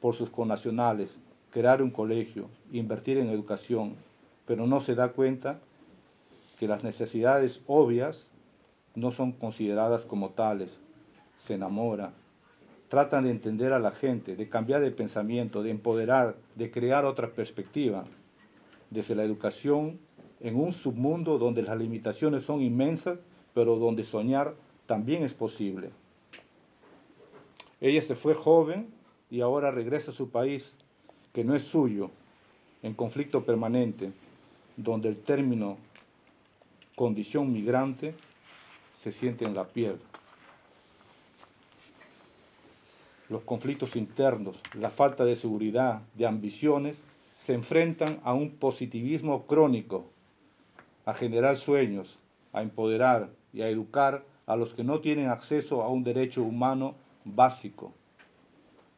por 0.00 0.16
sus 0.16 0.28
connacionales, 0.28 1.20
crear 1.52 1.80
un 1.82 1.92
colegio, 1.92 2.48
invertir 2.72 3.18
en 3.18 3.28
educación, 3.28 3.94
pero 4.44 4.66
no 4.66 4.80
se 4.80 4.96
da 4.96 5.10
cuenta 5.12 5.60
que 6.58 6.66
las 6.66 6.82
necesidades 6.82 7.60
obvias 7.68 8.26
no 8.96 9.12
son 9.12 9.30
consideradas 9.30 10.04
como 10.04 10.30
tales, 10.30 10.80
se 11.38 11.54
enamora, 11.54 12.12
tratan 12.88 13.24
de 13.24 13.30
entender 13.30 13.72
a 13.72 13.78
la 13.78 13.90
gente, 13.90 14.36
de 14.36 14.48
cambiar 14.48 14.80
de 14.80 14.90
pensamiento, 14.90 15.62
de 15.62 15.70
empoderar, 15.70 16.36
de 16.54 16.70
crear 16.70 17.04
otra 17.04 17.30
perspectiva, 17.30 18.04
desde 18.90 19.14
la 19.14 19.24
educación 19.24 19.98
en 20.40 20.56
un 20.56 20.72
submundo 20.72 21.38
donde 21.38 21.62
las 21.62 21.78
limitaciones 21.78 22.44
son 22.44 22.62
inmensas, 22.62 23.18
pero 23.54 23.76
donde 23.76 24.04
soñar 24.04 24.54
también 24.86 25.22
es 25.22 25.34
posible. 25.34 25.90
Ella 27.80 28.02
se 28.02 28.16
fue 28.16 28.34
joven 28.34 28.88
y 29.30 29.40
ahora 29.40 29.70
regresa 29.70 30.10
a 30.10 30.14
su 30.14 30.30
país, 30.30 30.76
que 31.32 31.44
no 31.44 31.54
es 31.54 31.64
suyo, 31.64 32.10
en 32.82 32.94
conflicto 32.94 33.44
permanente, 33.44 34.12
donde 34.76 35.08
el 35.08 35.18
término 35.18 35.76
condición 36.96 37.52
migrante 37.52 38.14
se 38.96 39.12
siente 39.12 39.44
en 39.44 39.54
la 39.54 39.64
piel. 39.68 39.98
Los 43.28 43.42
conflictos 43.42 43.96
internos, 43.96 44.56
la 44.74 44.90
falta 44.90 45.24
de 45.24 45.36
seguridad, 45.36 46.02
de 46.14 46.26
ambiciones, 46.26 47.02
se 47.34 47.54
enfrentan 47.54 48.20
a 48.24 48.32
un 48.32 48.50
positivismo 48.50 49.46
crónico, 49.46 50.06
a 51.04 51.14
generar 51.14 51.56
sueños, 51.56 52.18
a 52.52 52.62
empoderar 52.62 53.30
y 53.52 53.62
a 53.62 53.68
educar 53.68 54.24
a 54.46 54.56
los 54.56 54.74
que 54.74 54.82
no 54.82 55.00
tienen 55.00 55.28
acceso 55.28 55.82
a 55.82 55.88
un 55.88 56.04
derecho 56.04 56.42
humano 56.42 56.94
básico, 57.24 57.92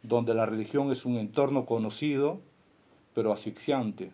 donde 0.02 0.32
la 0.32 0.46
religión 0.46 0.92
es 0.92 1.04
un 1.04 1.16
entorno 1.16 1.66
conocido, 1.66 2.40
pero 3.14 3.32
asfixiante. 3.32 4.12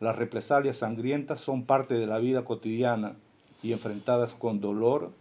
Las 0.00 0.16
represalias 0.16 0.78
sangrientas 0.78 1.40
son 1.40 1.64
parte 1.64 1.94
de 1.94 2.06
la 2.06 2.18
vida 2.18 2.44
cotidiana 2.44 3.16
y 3.62 3.72
enfrentadas 3.72 4.32
con 4.32 4.60
dolor 4.60 5.12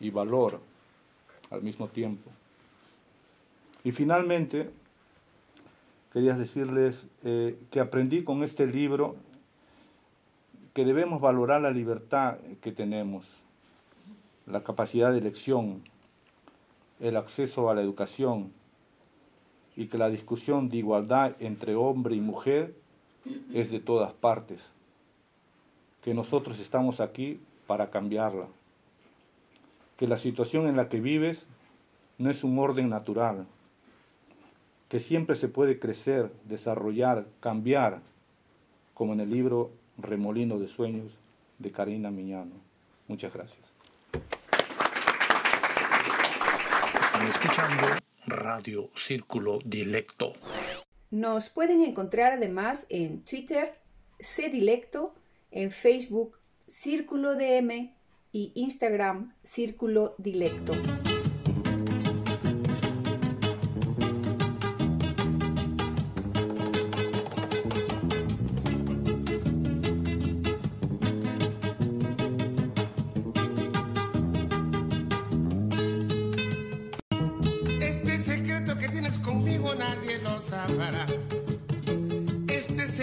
y 0.00 0.10
valor 0.10 0.60
al 1.50 1.62
mismo 1.62 1.88
tiempo. 1.88 2.30
Y 3.84 3.92
finalmente, 3.92 4.70
quería 6.12 6.34
decirles 6.34 7.06
eh, 7.22 7.58
que 7.70 7.80
aprendí 7.80 8.24
con 8.24 8.42
este 8.42 8.66
libro 8.66 9.16
que 10.72 10.86
debemos 10.86 11.20
valorar 11.20 11.60
la 11.60 11.70
libertad 11.70 12.38
que 12.62 12.72
tenemos, 12.72 13.26
la 14.46 14.64
capacidad 14.64 15.12
de 15.12 15.18
elección, 15.18 15.82
el 16.98 17.16
acceso 17.16 17.68
a 17.68 17.74
la 17.74 17.82
educación 17.82 18.52
y 19.76 19.86
que 19.86 19.98
la 19.98 20.08
discusión 20.08 20.70
de 20.70 20.78
igualdad 20.78 21.36
entre 21.38 21.74
hombre 21.74 22.16
y 22.16 22.20
mujer 22.20 22.74
es 23.52 23.70
de 23.70 23.80
todas 23.80 24.12
partes, 24.14 24.72
que 26.02 26.14
nosotros 26.14 26.58
estamos 26.58 27.00
aquí 27.00 27.40
para 27.66 27.90
cambiarla, 27.90 28.46
que 29.96 30.08
la 30.08 30.16
situación 30.16 30.68
en 30.68 30.76
la 30.76 30.88
que 30.88 31.00
vives 31.00 31.46
no 32.18 32.30
es 32.30 32.44
un 32.44 32.58
orden 32.58 32.88
natural, 32.88 33.46
que 34.94 35.00
siempre 35.00 35.34
se 35.34 35.48
puede 35.48 35.80
crecer, 35.80 36.30
desarrollar, 36.44 37.26
cambiar, 37.40 38.00
como 38.94 39.12
en 39.12 39.18
el 39.18 39.28
libro 39.28 39.72
Remolino 39.98 40.60
de 40.60 40.68
Sueños 40.68 41.10
de 41.58 41.72
Karina 41.72 42.12
Miñano. 42.12 42.54
Muchas 43.08 43.34
gracias. 43.34 43.66
Están 47.06 47.26
escuchando 47.26 47.82
Radio 48.28 48.88
Círculo 48.94 49.58
Dilecto. 49.64 50.34
Nos 51.10 51.48
pueden 51.48 51.82
encontrar 51.82 52.30
además 52.30 52.86
en 52.88 53.24
Twitter, 53.24 53.76
Cdilecto, 54.20 55.16
en 55.50 55.72
Facebook, 55.72 56.38
Círculo 56.68 57.34
DM 57.34 57.92
y 58.30 58.52
Instagram, 58.54 59.34
Círculo 59.42 60.14
Dilecto. 60.18 60.72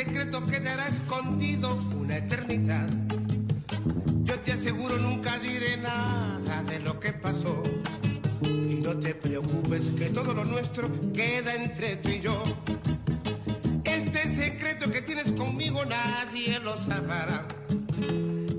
Secreto 0.06 0.44
quedará 0.48 0.88
escondido 0.88 1.76
una 1.96 2.18
eternidad. 2.18 2.90
Yo 4.24 4.40
te 4.40 4.54
aseguro 4.54 4.98
nunca 4.98 5.38
diré 5.38 5.78
nada 5.78 6.64
de 6.64 6.80
lo 6.80 7.00
que 7.00 7.14
pasó. 7.14 7.62
Y 8.44 8.82
no 8.82 8.98
te 8.98 9.14
preocupes 9.14 9.92
que 9.92 10.10
todo 10.10 10.34
lo 10.34 10.44
nuestro 10.44 10.90
queda 11.14 11.54
entre 11.54 11.98
tú 11.98 12.10
y 12.10 12.20
yo. 12.20 12.42
Este 13.84 14.28
secreto 14.28 14.90
que 14.90 15.04
tienes 15.04 15.32
conmigo 15.34 15.86
nadie 15.86 16.60
lo 16.62 16.76
sabrá. 16.78 17.46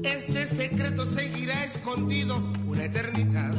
Este 0.05 0.47
secreto 0.47 1.05
seguirá 1.07 1.65
escondido 1.65 2.41
una 2.69 2.85
eternidad. 2.85 3.53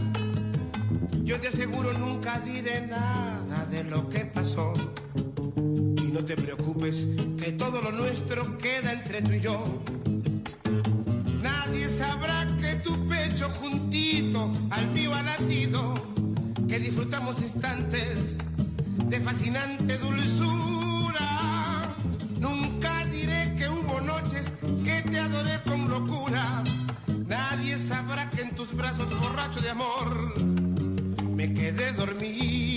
Yo 1.24 1.38
te 1.38 1.50
aseguro 1.50 1.92
nunca 1.98 2.40
diré 2.40 2.88
nada 2.88 3.66
de 3.66 3.84
lo 3.84 4.08
que 4.08 4.20
pasó. 4.20 4.72
No 6.24 6.28
te 6.28 6.42
preocupes 6.42 7.06
que 7.38 7.52
todo 7.52 7.82
lo 7.82 7.92
nuestro 7.92 8.58
queda 8.58 8.94
entre 8.94 9.22
tú 9.24 9.34
y 9.34 9.42
yo. 9.42 9.84
Nadie 11.42 11.90
sabrá 11.90 12.48
que 12.62 12.76
tu 12.76 13.10
pecho 13.10 13.50
juntito 13.50 14.50
al 14.70 14.90
mío 14.92 15.14
ha 15.14 15.22
latido, 15.22 15.94
que 16.70 16.80
disfrutamos 16.80 17.42
instantes 17.42 18.38
de 19.08 19.20
fascinante 19.20 19.98
dulzura. 19.98 21.82
Nunca 22.40 23.06
diré 23.08 23.54
que 23.58 23.68
hubo 23.68 24.00
noches 24.00 24.54
que 24.86 25.02
te 25.02 25.20
adoré 25.20 25.60
con 25.68 25.90
locura. 25.90 26.64
Nadie 27.28 27.78
sabrá 27.78 28.30
que 28.30 28.44
en 28.44 28.56
tus 28.56 28.74
brazos 28.74 29.10
borracho 29.20 29.60
de 29.60 29.72
amor 29.72 30.34
me 31.36 31.54
quedé 31.54 31.92
dormido. 31.92 32.73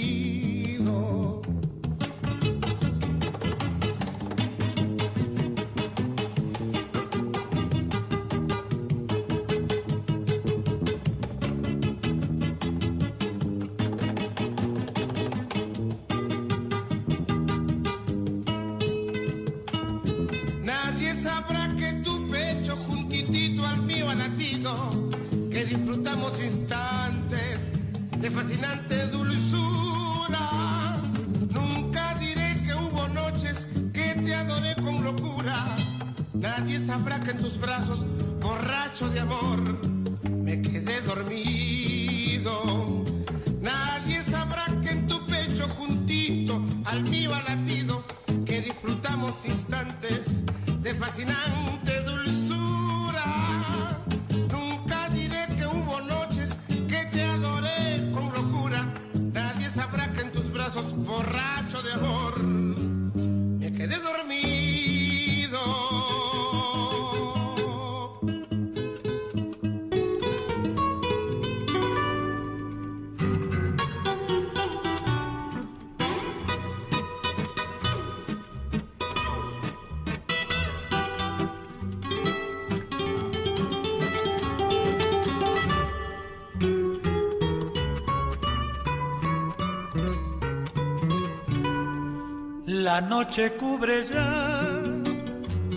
La 92.97 93.03
noche 93.03 93.53
cubre 93.53 94.07
ya 94.07 94.83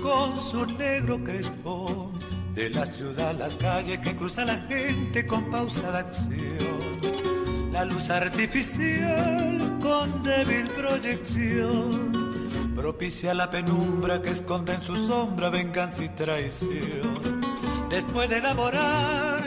con 0.02 0.40
su 0.40 0.66
negro 0.66 1.22
crespón 1.22 2.14
de 2.56 2.70
la 2.70 2.86
ciudad 2.86 3.36
las 3.38 3.58
calles 3.58 4.00
que 4.00 4.16
cruza 4.16 4.46
la 4.46 4.56
gente 4.70 5.28
con 5.28 5.52
pausada 5.52 6.00
acción. 6.00 7.74
La 7.74 7.84
luz 7.84 8.10
artificial 8.10 9.78
con 9.82 10.24
débil 10.24 10.68
proyección 10.68 12.72
propicia 12.74 13.34
la 13.34 13.50
penumbra 13.50 14.22
que 14.22 14.30
esconde 14.30 14.76
en 14.76 14.82
su 14.82 14.96
sombra 14.96 15.50
venganza 15.50 16.06
y 16.06 16.10
traición. 16.16 17.42
Después 17.90 18.30
de 18.30 18.40
laborar, 18.40 19.44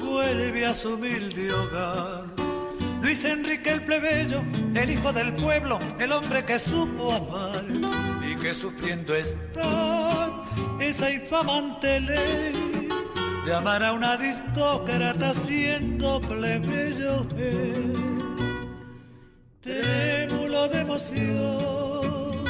vuelve 0.00 0.66
a 0.66 0.72
su 0.72 0.94
humilde 0.94 1.52
hogar. 1.52 2.47
Luis 3.08 3.24
Enrique 3.24 3.70
el 3.70 3.82
plebeyo, 3.84 4.44
el 4.74 4.90
hijo 4.90 5.14
del 5.14 5.32
pueblo, 5.32 5.78
el 5.98 6.12
hombre 6.12 6.44
que 6.44 6.58
supo 6.58 7.10
amar 7.10 7.64
y 8.22 8.36
que 8.36 8.52
sufriendo 8.52 9.14
está 9.14 10.44
esa 10.78 11.10
infamante 11.10 12.00
ley 12.00 12.52
de 13.46 13.54
amar 13.54 13.82
a 13.82 13.94
una 13.94 14.12
aristócrata 14.12 15.32
siendo 15.32 16.20
plebeyo 16.20 17.26
él. 17.38 17.94
Trémulo 19.62 20.68
de 20.68 20.80
emoción, 20.80 22.44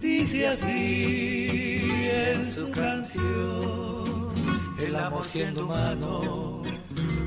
dice 0.00 0.48
así 0.48 1.78
en 2.10 2.50
su 2.50 2.68
canción, 2.72 4.34
el 4.76 4.96
amor 4.96 5.24
siendo 5.24 5.64
humano 5.64 6.64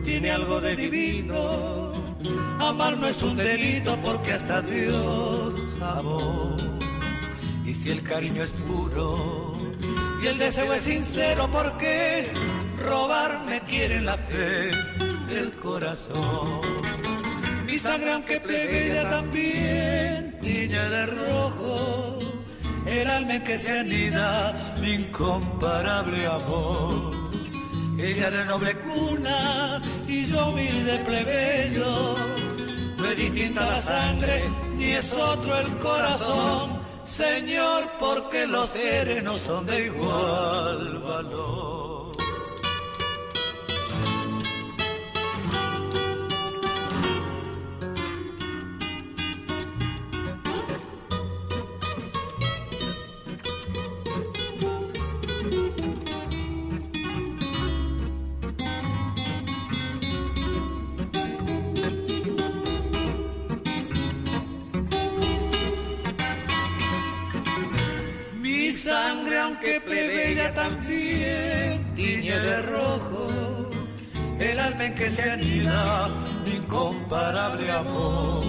tiene 0.03 0.31
algo 0.31 0.59
de 0.59 0.75
divino. 0.75 1.96
Amar 2.59 2.97
no 2.97 3.07
es 3.07 3.21
un 3.21 3.37
delito 3.37 3.97
porque 4.03 4.33
hasta 4.33 4.61
Dios 4.61 5.53
amó. 5.81 6.57
Y 7.65 7.73
si 7.73 7.91
el 7.91 8.01
cariño 8.03 8.43
es 8.43 8.51
puro 8.51 9.55
y 10.21 10.27
el 10.27 10.37
deseo 10.37 10.73
es 10.73 10.83
sincero, 10.83 11.49
¿por 11.51 11.77
qué 11.77 12.31
robarme 12.79 13.61
quiere 13.61 14.01
la 14.01 14.17
fe 14.17 14.71
del 15.27 15.51
corazón? 15.61 16.61
Mi 17.65 17.77
sangre 17.77 18.13
aunque 18.13 18.39
plebeya 18.39 19.09
también 19.09 20.39
tiña 20.41 20.89
de 20.89 21.05
rojo 21.05 22.19
el 22.87 23.07
alma 23.09 23.35
en 23.35 23.43
que 23.43 23.59
se 23.59 23.79
anida 23.79 24.75
mi 24.79 24.93
incomparable 24.93 26.25
amor. 26.25 27.26
Ella 27.99 28.29
de 28.29 28.45
noble 28.45 28.75
cuna 28.77 29.81
y 30.07 30.25
yo 30.25 30.49
humilde 30.49 30.99
plebeyo. 30.99 32.15
No 32.97 33.05
es 33.05 33.17
distinta 33.17 33.65
la 33.65 33.81
sangre 33.81 34.43
ni 34.75 34.91
es 34.91 35.11
otro 35.13 35.57
el 35.57 35.77
corazón, 35.79 36.79
Señor, 37.03 37.89
porque 37.99 38.45
los 38.45 38.69
seres 38.69 39.23
no 39.23 39.37
son 39.37 39.65
de 39.65 39.85
igual 39.85 40.99
valor. 40.99 41.76
Que 74.95 75.09
se 75.09 75.29
anida 75.29 76.09
mi 76.45 76.55
incomparable 76.55 77.71
amor. 77.71 78.43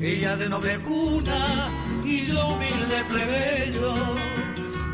Ella 0.00 0.36
de 0.36 0.48
noble 0.48 0.78
cuna 0.80 1.66
y 2.04 2.24
yo 2.24 2.48
humilde 2.48 3.04
plebeyo, 3.08 3.94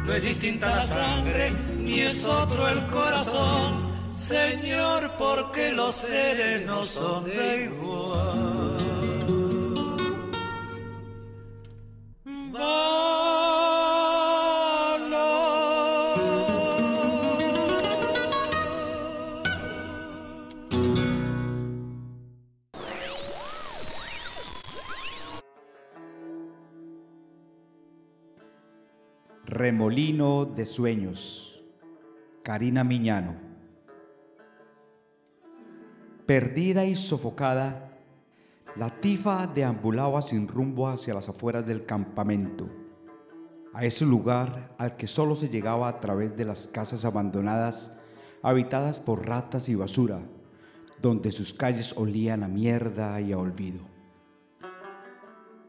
no 0.04 0.12
es 0.12 0.22
distinta 0.22 0.68
la 0.68 0.82
sangre 0.82 1.52
ni 1.78 2.00
es 2.00 2.24
otro 2.24 2.68
el 2.68 2.86
corazón, 2.86 3.90
Señor, 4.12 5.12
porque 5.18 5.72
los 5.72 5.94
seres 5.94 6.66
no 6.66 6.84
son 6.84 7.24
de 7.24 7.64
igual. 7.64 8.27
Remolino 29.68 30.46
de 30.46 30.64
Sueños, 30.64 31.62
Karina 32.42 32.84
Miñano. 32.84 33.34
Perdida 36.24 36.86
y 36.86 36.96
sofocada, 36.96 37.90
la 38.76 38.88
tifa 38.88 39.46
deambulaba 39.46 40.22
sin 40.22 40.48
rumbo 40.48 40.88
hacia 40.88 41.12
las 41.12 41.28
afueras 41.28 41.66
del 41.66 41.84
campamento, 41.84 42.66
a 43.74 43.84
ese 43.84 44.06
lugar 44.06 44.74
al 44.78 44.96
que 44.96 45.06
solo 45.06 45.36
se 45.36 45.50
llegaba 45.50 45.88
a 45.88 46.00
través 46.00 46.34
de 46.34 46.46
las 46.46 46.66
casas 46.66 47.04
abandonadas, 47.04 47.94
habitadas 48.42 49.00
por 49.00 49.28
ratas 49.28 49.68
y 49.68 49.74
basura, 49.74 50.22
donde 51.02 51.30
sus 51.30 51.52
calles 51.52 51.92
olían 51.94 52.42
a 52.42 52.48
mierda 52.48 53.20
y 53.20 53.32
a 53.32 53.38
olvido. 53.38 53.82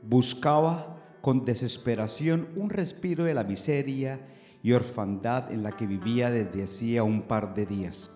Buscaba 0.02 0.99
con 1.22 1.44
desesperación 1.44 2.50
un 2.56 2.70
respiro 2.70 3.24
de 3.24 3.34
la 3.34 3.44
miseria 3.44 4.20
y 4.62 4.74
orfandad 4.74 5.52
en 5.52 5.64
la 5.64 5.72
que 5.72 5.88
vivía 5.88 6.32
desde 6.32 6.64
hacía 6.64 7.04
un 7.04 7.24
par 7.24 7.54
de 7.56 7.66
días. 7.66 8.12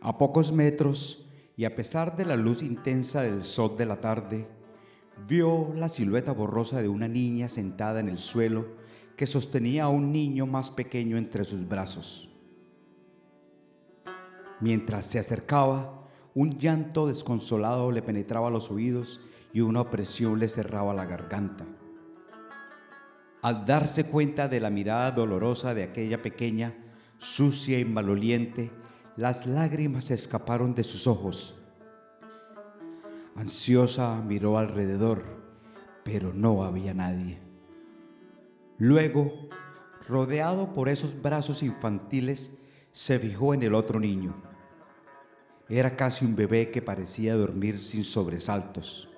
A 0.00 0.18
pocos 0.18 0.52
metros, 0.52 1.28
y 1.56 1.64
a 1.64 1.76
pesar 1.76 2.16
de 2.16 2.24
la 2.24 2.36
luz 2.36 2.62
intensa 2.62 3.22
del 3.22 3.44
sol 3.44 3.76
de 3.76 3.86
la 3.86 4.00
tarde, 4.00 4.48
vio 5.28 5.72
la 5.76 5.88
silueta 5.88 6.32
borrosa 6.32 6.82
de 6.82 6.88
una 6.88 7.08
niña 7.08 7.48
sentada 7.48 8.00
en 8.00 8.08
el 8.08 8.18
suelo 8.18 8.66
que 9.16 9.26
sostenía 9.26 9.84
a 9.84 9.88
un 9.88 10.10
niño 10.10 10.46
más 10.46 10.70
pequeño 10.70 11.16
entre 11.16 11.44
sus 11.44 11.68
brazos. 11.68 12.30
Mientras 14.60 15.06
se 15.06 15.18
acercaba, 15.18 16.08
un 16.34 16.58
llanto 16.58 17.06
desconsolado 17.06 17.90
le 17.92 18.02
penetraba 18.02 18.48
los 18.48 18.70
oídos 18.70 19.20
y 19.52 19.60
una 19.60 19.82
opresión 19.82 20.38
le 20.38 20.48
cerraba 20.48 20.94
la 20.94 21.04
garganta. 21.04 21.64
Al 23.42 23.64
darse 23.66 24.04
cuenta 24.04 24.48
de 24.48 24.60
la 24.60 24.70
mirada 24.70 25.10
dolorosa 25.10 25.74
de 25.74 25.82
aquella 25.82 26.22
pequeña, 26.22 26.74
sucia 27.18 27.78
y 27.78 27.84
maloliente, 27.84 28.70
las 29.16 29.46
lágrimas 29.46 30.06
se 30.06 30.14
escaparon 30.14 30.74
de 30.74 30.84
sus 30.84 31.06
ojos. 31.06 31.58
Ansiosa 33.34 34.22
miró 34.22 34.58
alrededor, 34.58 35.24
pero 36.04 36.32
no 36.32 36.64
había 36.64 36.94
nadie. 36.94 37.40
Luego, 38.78 39.48
rodeado 40.08 40.72
por 40.72 40.88
esos 40.88 41.20
brazos 41.20 41.62
infantiles, 41.62 42.58
se 42.92 43.18
fijó 43.18 43.54
en 43.54 43.62
el 43.62 43.74
otro 43.74 44.00
niño. 44.00 44.34
Era 45.68 45.96
casi 45.96 46.24
un 46.24 46.36
bebé 46.36 46.70
que 46.70 46.82
parecía 46.82 47.34
dormir 47.34 47.82
sin 47.82 48.04
sobresaltos. 48.04 49.11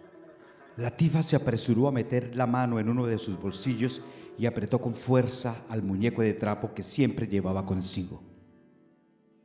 La 0.76 0.90
tifa 0.90 1.22
se 1.22 1.36
apresuró 1.36 1.86
a 1.86 1.92
meter 1.92 2.34
la 2.34 2.48
mano 2.48 2.80
en 2.80 2.88
uno 2.88 3.06
de 3.06 3.18
sus 3.18 3.40
bolsillos 3.40 4.02
y 4.36 4.46
apretó 4.46 4.80
con 4.80 4.92
fuerza 4.92 5.62
al 5.68 5.82
muñeco 5.82 6.22
de 6.22 6.34
trapo 6.34 6.74
que 6.74 6.82
siempre 6.82 7.28
llevaba 7.28 7.64
consigo. 7.64 8.22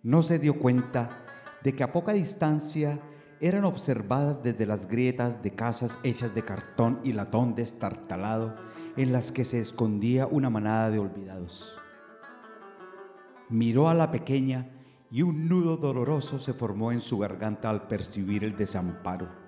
No 0.02 0.24
se 0.24 0.39
dio 0.39 0.58
cuenta 0.58 1.24
de 1.63 1.76
que 1.76 1.84
a 1.84 1.92
poca 1.92 2.13
distancia 2.13 3.00
eran 3.39 3.63
observadas 3.63 4.42
desde 4.42 4.65
las 4.65 4.88
grietas 4.88 5.44
de 5.44 5.52
casas 5.52 6.00
hechas 6.04 6.34
de 6.34 6.44
cartón 6.44 7.00
y 7.04 7.13
latón 7.13 7.54
destartalado 7.54 8.56
en 8.98 9.12
las 9.12 9.32
que 9.32 9.46
se 9.46 9.60
escondía 9.60 10.26
una 10.26 10.50
manada 10.50 10.89
de 10.89 10.98
olvidados. 10.98 11.78
Miró 13.50 13.88
a 13.88 13.94
la 13.94 14.10
pequeña 14.10 14.72
y 15.12 15.22
un 15.22 15.48
nudo 15.48 15.78
doloroso 15.78 16.39
se 16.39 16.54
formó 16.54 16.92
en 16.92 17.02
su 17.02 17.20
garganta 17.20 17.70
al 17.70 17.88
percibir 17.88 18.44
el 18.44 18.58
desamparo 18.58 19.38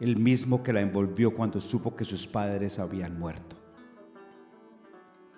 el 0.00 0.16
mismo 0.16 0.62
que 0.62 0.72
la 0.72 0.80
envolvió 0.80 1.34
cuando 1.34 1.60
supo 1.60 1.94
que 1.94 2.06
sus 2.06 2.26
padres 2.26 2.78
habían 2.78 3.18
muerto. 3.18 3.56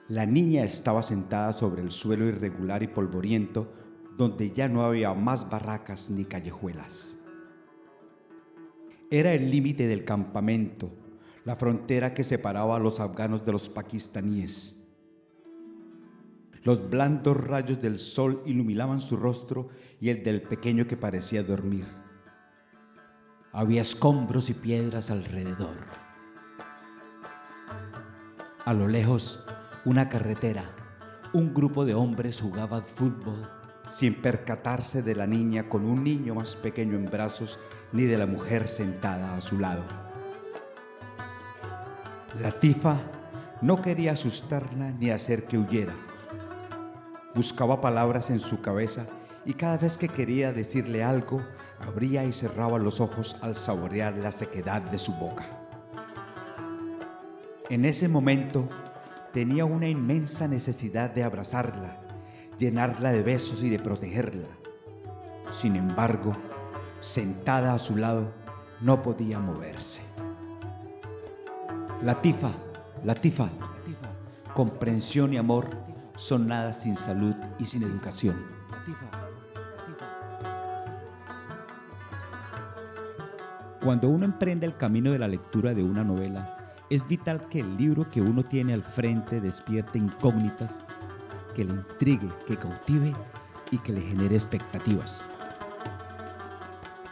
La 0.08 0.24
niña 0.24 0.64
estaba 0.64 1.02
sentada 1.02 1.52
sobre 1.52 1.82
el 1.82 1.90
suelo 1.90 2.26
irregular 2.26 2.82
y 2.82 2.86
polvoriento, 2.86 3.72
donde 4.16 4.52
ya 4.52 4.68
no 4.68 4.84
había 4.84 5.14
más 5.14 5.50
barracas 5.50 6.10
ni 6.10 6.24
callejuelas. 6.24 7.18
Era 9.10 9.34
el 9.34 9.50
límite 9.50 9.88
del 9.88 10.04
campamento, 10.04 10.90
la 11.44 11.56
frontera 11.56 12.14
que 12.14 12.24
separaba 12.24 12.76
a 12.76 12.80
los 12.80 13.00
afganos 13.00 13.44
de 13.44 13.52
los 13.52 13.68
pakistaníes. 13.68 14.78
Los 16.62 16.88
blandos 16.88 17.36
rayos 17.36 17.80
del 17.82 17.98
sol 17.98 18.42
iluminaban 18.46 19.00
su 19.00 19.16
rostro 19.16 19.70
y 20.00 20.10
el 20.10 20.22
del 20.22 20.42
pequeño 20.42 20.86
que 20.86 20.96
parecía 20.96 21.42
dormir. 21.42 22.01
Había 23.54 23.82
escombros 23.82 24.48
y 24.48 24.54
piedras 24.54 25.10
alrededor. 25.10 25.76
A 28.64 28.72
lo 28.72 28.88
lejos, 28.88 29.44
una 29.84 30.08
carretera. 30.08 30.64
Un 31.34 31.52
grupo 31.52 31.84
de 31.84 31.94
hombres 31.94 32.40
jugaba 32.40 32.80
fútbol 32.80 33.46
sin 33.90 34.22
percatarse 34.22 35.02
de 35.02 35.14
la 35.14 35.26
niña 35.26 35.68
con 35.68 35.84
un 35.84 36.02
niño 36.02 36.34
más 36.34 36.56
pequeño 36.56 36.96
en 36.96 37.04
brazos 37.04 37.58
ni 37.92 38.04
de 38.04 38.16
la 38.16 38.24
mujer 38.24 38.68
sentada 38.68 39.36
a 39.36 39.40
su 39.42 39.58
lado. 39.58 39.84
La 42.40 42.52
tifa 42.52 42.96
no 43.60 43.82
quería 43.82 44.12
asustarla 44.12 44.92
ni 44.92 45.10
hacer 45.10 45.44
que 45.44 45.58
huyera. 45.58 45.92
Buscaba 47.34 47.82
palabras 47.82 48.30
en 48.30 48.40
su 48.40 48.62
cabeza 48.62 49.06
y 49.44 49.52
cada 49.52 49.76
vez 49.76 49.98
que 49.98 50.08
quería 50.08 50.54
decirle 50.54 51.04
algo, 51.04 51.42
abría 51.86 52.24
y 52.24 52.32
cerraba 52.32 52.78
los 52.78 53.00
ojos 53.00 53.36
al 53.40 53.56
saborear 53.56 54.16
la 54.16 54.32
sequedad 54.32 54.82
de 54.82 54.98
su 54.98 55.12
boca. 55.14 55.44
En 57.68 57.84
ese 57.84 58.08
momento 58.08 58.68
tenía 59.32 59.64
una 59.64 59.88
inmensa 59.88 60.46
necesidad 60.48 61.10
de 61.10 61.22
abrazarla, 61.22 61.96
llenarla 62.58 63.12
de 63.12 63.22
besos 63.22 63.62
y 63.62 63.70
de 63.70 63.78
protegerla. 63.78 64.48
Sin 65.52 65.76
embargo, 65.76 66.32
sentada 67.00 67.74
a 67.74 67.78
su 67.78 67.96
lado, 67.96 68.32
no 68.80 69.02
podía 69.02 69.38
moverse. 69.38 70.02
Latifa, 72.02 72.52
Latifa, 73.04 73.48
comprensión 74.54 75.32
y 75.32 75.36
amor 75.36 75.68
son 76.16 76.46
nada 76.46 76.72
sin 76.72 76.96
salud 76.96 77.34
y 77.58 77.66
sin 77.66 77.82
educación. 77.84 78.36
Cuando 83.82 84.08
uno 84.08 84.24
emprende 84.24 84.64
el 84.64 84.76
camino 84.76 85.10
de 85.10 85.18
la 85.18 85.26
lectura 85.26 85.74
de 85.74 85.82
una 85.82 86.04
novela, 86.04 86.56
es 86.88 87.08
vital 87.08 87.48
que 87.48 87.58
el 87.58 87.76
libro 87.76 88.08
que 88.08 88.20
uno 88.20 88.44
tiene 88.44 88.74
al 88.74 88.84
frente 88.84 89.40
despierte 89.40 89.98
incógnitas, 89.98 90.80
que 91.56 91.64
le 91.64 91.72
intrigue, 91.72 92.28
que 92.46 92.56
cautive 92.56 93.12
y 93.72 93.78
que 93.78 93.92
le 93.92 94.02
genere 94.02 94.36
expectativas. 94.36 95.24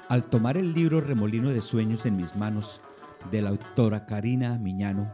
Al 0.08 0.22
tomar 0.22 0.56
el 0.56 0.72
libro 0.72 1.00
Remolino 1.00 1.50
de 1.50 1.60
Sueños 1.60 2.06
en 2.06 2.16
mis 2.16 2.36
manos, 2.36 2.80
de 3.32 3.42
la 3.42 3.50
autora 3.50 4.06
Karina 4.06 4.56
Miñano, 4.56 5.12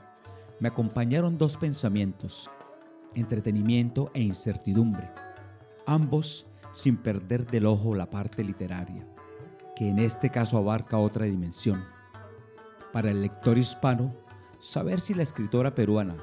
me 0.61 0.69
acompañaron 0.69 1.38
dos 1.38 1.57
pensamientos, 1.57 2.51
entretenimiento 3.14 4.11
e 4.12 4.21
incertidumbre, 4.21 5.11
ambos 5.87 6.47
sin 6.73 6.99
perder 6.99 7.47
del 7.47 7.64
ojo 7.64 7.95
la 7.95 8.11
parte 8.11 8.45
literaria 8.45 9.07
que 9.76 9.90
en 9.90 9.98
este 9.98 10.30
caso 10.30 10.56
abarca 10.56 10.98
otra 10.98 11.26
dimensión. 11.26 11.84
Para 12.92 13.10
el 13.10 13.20
lector 13.20 13.58
hispano, 13.58 14.16
saber 14.58 15.02
si 15.02 15.12
la 15.12 15.22
escritora 15.22 15.74
peruana, 15.74 16.16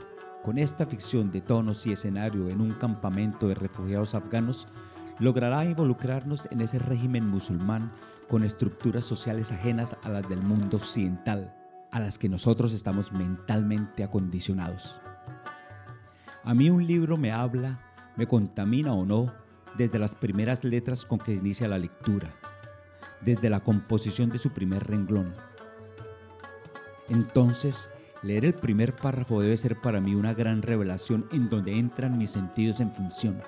con 0.44 0.58
esta 0.58 0.88
ficción 0.88 1.32
de 1.32 1.40
tonos 1.40 1.86
y 1.86 1.94
escenario 1.94 2.50
en 2.50 2.60
un 2.60 2.74
campamento 2.74 3.48
de 3.48 3.56
refugiados 3.56 4.16
afganos, 4.16 4.68
logrará 5.20 5.64
involucrarnos 5.64 6.48
en 6.52 6.62
ese 6.62 6.80
régimen 6.80 7.30
musulmán 7.30 7.94
con 8.28 8.44
estructuras 8.44 9.06
sociales 9.06 9.52
ajenas 9.52 9.96
a 10.02 10.10
las 10.10 10.28
del 10.28 10.42
mundo 10.42 10.78
occidental, 10.78 11.56
a 11.92 12.00
las 12.00 12.18
que 12.18 12.30
nosotros 12.30 12.74
estamos 12.74 13.12
mentalmente 13.12 14.04
acondicionados. 14.04 15.00
A 16.44 16.56
mí 16.56 16.70
un 16.72 16.86
libro 16.86 17.18
me 17.18 17.32
habla, 17.32 17.80
me 18.18 18.26
contamina 18.28 18.94
o 18.94 19.06
no, 19.06 19.32
desde 19.78 20.00
las 20.00 20.16
primeras 20.16 20.64
letras 20.64 21.06
con 21.06 21.20
que 21.20 21.34
inicia 21.34 21.68
la 21.68 21.78
lectura, 21.78 22.34
desde 23.26 23.50
la 23.50 23.62
composición 23.62 24.30
de 24.30 24.38
su 24.38 24.52
primer 24.52 24.86
renglón. 24.86 25.34
Entonces, 27.10 27.90
leer 28.22 28.46
el 28.46 28.54
primer 28.54 28.96
párrafo 28.96 29.42
debe 29.42 29.58
ser 29.58 29.80
para 29.80 30.00
mí 30.00 30.16
una 30.16 30.34
gran 30.34 30.62
revelación 30.62 31.28
en 31.32 31.50
donde 31.50 31.78
entran 31.78 32.18
mis 32.18 32.32
sentidos 32.32 32.80
en 32.80 32.94
función. 32.94 33.42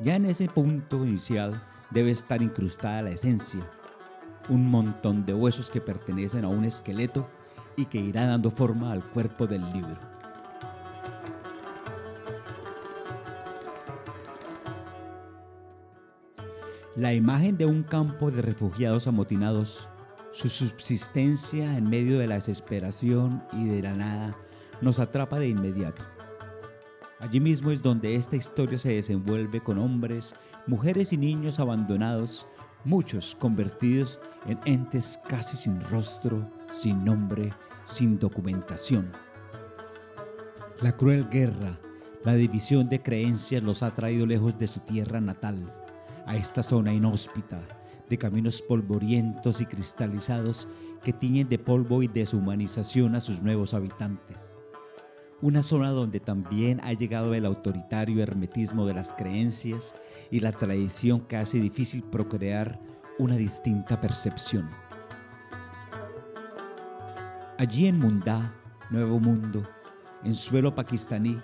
Ya 0.00 0.16
en 0.16 0.26
ese 0.26 0.48
punto 0.48 1.04
inicial 1.06 1.62
debe 1.90 2.10
estar 2.10 2.42
incrustada 2.42 3.02
la 3.02 3.10
esencia, 3.10 3.68
un 4.48 4.68
montón 4.68 5.24
de 5.24 5.34
huesos 5.34 5.70
que 5.70 5.80
pertenecen 5.80 6.44
a 6.44 6.48
un 6.48 6.64
esqueleto 6.64 7.28
y 7.76 7.86
que 7.86 7.98
irá 7.98 8.26
dando 8.26 8.50
forma 8.50 8.92
al 8.92 9.04
cuerpo 9.04 9.46
del 9.46 9.72
libro. 9.72 10.11
La 16.94 17.14
imagen 17.14 17.56
de 17.56 17.64
un 17.64 17.84
campo 17.84 18.30
de 18.30 18.42
refugiados 18.42 19.06
amotinados, 19.06 19.88
su 20.30 20.50
subsistencia 20.50 21.78
en 21.78 21.88
medio 21.88 22.18
de 22.18 22.26
la 22.26 22.34
desesperación 22.34 23.42
y 23.54 23.64
de 23.64 23.80
la 23.80 23.94
nada, 23.94 24.36
nos 24.82 24.98
atrapa 24.98 25.38
de 25.38 25.48
inmediato. 25.48 26.02
Allí 27.18 27.40
mismo 27.40 27.70
es 27.70 27.82
donde 27.82 28.14
esta 28.14 28.36
historia 28.36 28.76
se 28.76 28.90
desenvuelve 28.90 29.62
con 29.62 29.78
hombres, 29.78 30.34
mujeres 30.66 31.14
y 31.14 31.16
niños 31.16 31.60
abandonados, 31.60 32.46
muchos 32.84 33.36
convertidos 33.36 34.20
en 34.46 34.60
entes 34.66 35.18
casi 35.28 35.56
sin 35.56 35.80
rostro, 35.84 36.46
sin 36.70 37.02
nombre, 37.06 37.54
sin 37.86 38.18
documentación. 38.18 39.10
La 40.82 40.94
cruel 40.94 41.26
guerra, 41.30 41.78
la 42.22 42.34
división 42.34 42.86
de 42.88 43.02
creencias 43.02 43.62
los 43.62 43.82
ha 43.82 43.94
traído 43.94 44.26
lejos 44.26 44.58
de 44.58 44.66
su 44.66 44.80
tierra 44.80 45.22
natal, 45.22 45.72
a 46.26 46.36
esta 46.36 46.62
zona 46.62 46.92
inhóspita, 46.92 47.60
de 48.08 48.18
caminos 48.18 48.62
polvorientos 48.62 49.60
y 49.60 49.66
cristalizados 49.66 50.68
que 51.02 51.12
tiñen 51.12 51.48
de 51.48 51.58
polvo 51.58 52.02
y 52.02 52.08
deshumanización 52.08 53.14
a 53.14 53.20
sus 53.20 53.42
nuevos 53.42 53.74
habitantes 53.74 54.54
una 55.42 55.64
zona 55.64 55.90
donde 55.90 56.20
también 56.20 56.80
ha 56.84 56.92
llegado 56.92 57.34
el 57.34 57.44
autoritario 57.44 58.22
hermetismo 58.22 58.86
de 58.86 58.94
las 58.94 59.12
creencias 59.12 59.96
y 60.30 60.38
la 60.38 60.52
tradición 60.52 61.20
que 61.22 61.36
hace 61.36 61.58
difícil 61.58 62.04
procrear 62.04 62.80
una 63.18 63.36
distinta 63.36 64.00
percepción. 64.00 64.70
Allí 67.58 67.88
en 67.88 67.98
Mundá, 67.98 68.54
Nuevo 68.90 69.18
Mundo, 69.18 69.68
en 70.22 70.36
suelo 70.36 70.74
pakistaní, 70.76 71.40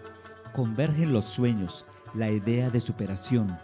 convergen 0.54 1.12
los 1.12 1.24
sueños, 1.24 1.84
la 2.14 2.30
idea 2.30 2.70
de 2.70 2.80
superación. 2.80 3.58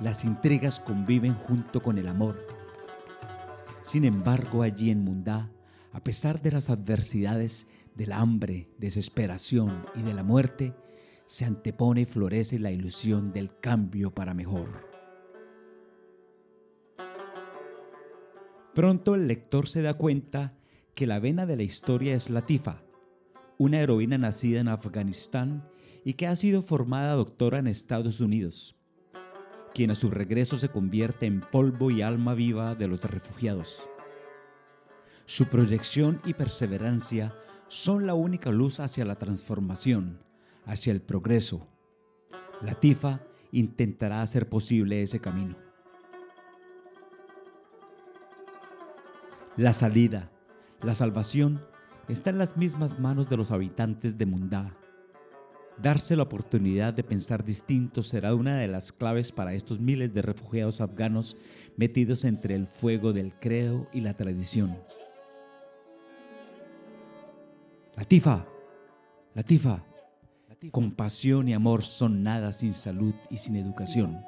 Las 0.00 0.24
intrigas 0.24 0.80
conviven 0.80 1.34
junto 1.34 1.82
con 1.82 1.98
el 1.98 2.08
amor. 2.08 2.46
Sin 3.86 4.04
embargo, 4.04 4.62
allí 4.62 4.90
en 4.90 5.04
Mundá, 5.04 5.50
a 5.92 6.00
pesar 6.02 6.42
de 6.42 6.50
las 6.50 6.70
adversidades, 6.70 7.68
del 7.94 8.12
hambre, 8.12 8.68
desesperación 8.78 9.86
y 9.94 10.02
de 10.02 10.14
la 10.14 10.24
muerte, 10.24 10.74
se 11.26 11.44
antepone 11.44 12.02
y 12.02 12.04
florece 12.06 12.58
la 12.58 12.72
ilusión 12.72 13.32
del 13.32 13.56
cambio 13.58 14.12
para 14.12 14.34
mejor. 14.34 14.94
Pronto 18.74 19.14
el 19.14 19.28
lector 19.28 19.68
se 19.68 19.82
da 19.82 19.94
cuenta 19.94 20.54
que 20.94 21.06
la 21.06 21.20
vena 21.20 21.46
de 21.46 21.56
la 21.56 21.62
historia 21.62 22.14
es 22.14 22.28
Latifa, 22.28 22.82
una 23.56 23.80
heroína 23.80 24.18
nacida 24.18 24.60
en 24.60 24.68
Afganistán 24.68 25.68
y 26.04 26.14
que 26.14 26.26
ha 26.26 26.34
sido 26.34 26.62
formada 26.62 27.14
doctora 27.14 27.60
en 27.60 27.68
Estados 27.68 28.20
Unidos, 28.20 28.76
quien 29.74 29.90
a 29.90 29.94
su 29.94 30.10
regreso 30.10 30.56
se 30.56 30.68
convierte 30.68 31.26
en 31.26 31.40
polvo 31.40 31.90
y 31.90 32.00
alma 32.00 32.34
viva 32.34 32.74
de 32.74 32.86
los 32.86 33.02
refugiados. 33.02 33.88
Su 35.26 35.46
proyección 35.46 36.20
y 36.24 36.34
perseverancia 36.34 37.34
son 37.68 38.06
la 38.06 38.14
única 38.14 38.50
luz 38.50 38.78
hacia 38.78 39.04
la 39.04 39.16
transformación, 39.16 40.20
hacia 40.64 40.92
el 40.92 41.02
progreso. 41.02 41.66
Latifa 42.62 43.20
intentará 43.50 44.22
hacer 44.22 44.48
posible 44.48 45.02
ese 45.02 45.20
camino. 45.20 45.56
La 49.56 49.72
salida, 49.72 50.30
la 50.82 50.94
salvación, 50.94 51.64
está 52.08 52.30
en 52.30 52.38
las 52.38 52.56
mismas 52.56 52.98
manos 52.98 53.28
de 53.28 53.36
los 53.36 53.50
habitantes 53.50 54.18
de 54.18 54.26
Mundá. 54.26 54.76
Darse 55.82 56.14
la 56.14 56.22
oportunidad 56.22 56.94
de 56.94 57.02
pensar 57.02 57.44
distinto 57.44 58.02
será 58.02 58.34
una 58.34 58.58
de 58.58 58.68
las 58.68 58.92
claves 58.92 59.32
para 59.32 59.54
estos 59.54 59.80
miles 59.80 60.14
de 60.14 60.22
refugiados 60.22 60.80
afganos 60.80 61.36
metidos 61.76 62.24
entre 62.24 62.54
el 62.54 62.66
fuego 62.66 63.12
del 63.12 63.34
credo 63.34 63.88
y 63.92 64.00
la 64.00 64.14
tradición. 64.14 64.78
Latifa, 67.96 68.46
Latifa, 69.34 69.84
compasión 70.70 71.48
y 71.48 71.54
amor 71.54 71.82
son 71.82 72.22
nada 72.22 72.52
sin 72.52 72.72
salud 72.72 73.14
y 73.30 73.38
sin 73.38 73.56
educación. 73.56 74.24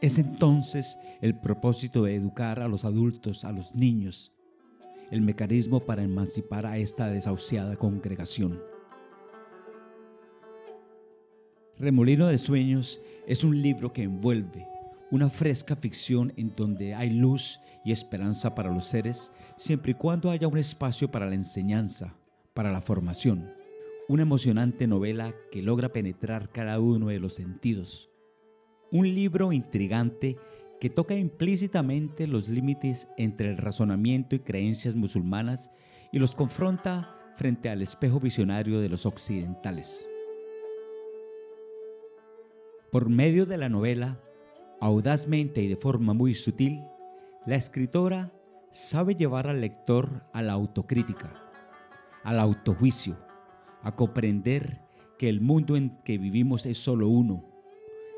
Es 0.00 0.18
entonces 0.18 0.98
el 1.20 1.34
propósito 1.34 2.04
de 2.04 2.14
educar 2.14 2.60
a 2.60 2.68
los 2.68 2.84
adultos, 2.84 3.44
a 3.44 3.50
los 3.50 3.74
niños, 3.74 4.32
el 5.10 5.20
mecanismo 5.20 5.80
para 5.80 6.02
emancipar 6.02 6.66
a 6.66 6.78
esta 6.78 7.08
desahuciada 7.08 7.76
congregación. 7.76 8.60
Remolino 11.78 12.26
de 12.26 12.38
Sueños 12.38 13.00
es 13.26 13.44
un 13.44 13.60
libro 13.60 13.92
que 13.92 14.02
envuelve, 14.02 14.66
una 15.10 15.28
fresca 15.28 15.76
ficción 15.76 16.32
en 16.36 16.54
donde 16.56 16.94
hay 16.94 17.10
luz 17.10 17.60
y 17.84 17.92
esperanza 17.92 18.54
para 18.54 18.72
los 18.72 18.86
seres, 18.86 19.32
siempre 19.56 19.92
y 19.92 19.94
cuando 19.94 20.30
haya 20.30 20.48
un 20.48 20.58
espacio 20.58 21.10
para 21.10 21.26
la 21.26 21.34
enseñanza, 21.34 22.16
para 22.54 22.72
la 22.72 22.80
formación. 22.80 23.52
Una 24.08 24.22
emocionante 24.22 24.86
novela 24.86 25.34
que 25.50 25.62
logra 25.62 25.92
penetrar 25.92 26.50
cada 26.50 26.80
uno 26.80 27.08
de 27.08 27.20
los 27.20 27.34
sentidos. 27.34 28.10
Un 28.90 29.14
libro 29.14 29.52
intrigante 29.52 30.36
que 30.80 30.90
toca 30.90 31.14
implícitamente 31.14 32.26
los 32.26 32.48
límites 32.48 33.08
entre 33.16 33.50
el 33.50 33.56
razonamiento 33.56 34.36
y 34.36 34.40
creencias 34.40 34.94
musulmanas 34.94 35.72
y 36.12 36.18
los 36.18 36.34
confronta 36.34 37.18
frente 37.36 37.68
al 37.68 37.82
espejo 37.82 38.20
visionario 38.20 38.80
de 38.80 38.88
los 38.88 39.06
occidentales. 39.06 40.08
Por 42.90 43.08
medio 43.08 43.46
de 43.46 43.58
la 43.58 43.68
novela, 43.68 44.20
Audazmente 44.78 45.62
y 45.62 45.68
de 45.68 45.76
forma 45.76 46.12
muy 46.12 46.34
sutil, 46.34 46.84
la 47.46 47.56
escritora 47.56 48.32
sabe 48.70 49.14
llevar 49.14 49.48
al 49.48 49.62
lector 49.62 50.24
a 50.34 50.42
la 50.42 50.52
autocrítica, 50.52 51.50
al 52.24 52.38
autojuicio, 52.38 53.16
a 53.82 53.96
comprender 53.96 54.82
que 55.18 55.30
el 55.30 55.40
mundo 55.40 55.76
en 55.76 55.96
que 56.04 56.18
vivimos 56.18 56.66
es 56.66 56.76
solo 56.76 57.08
uno, 57.08 57.55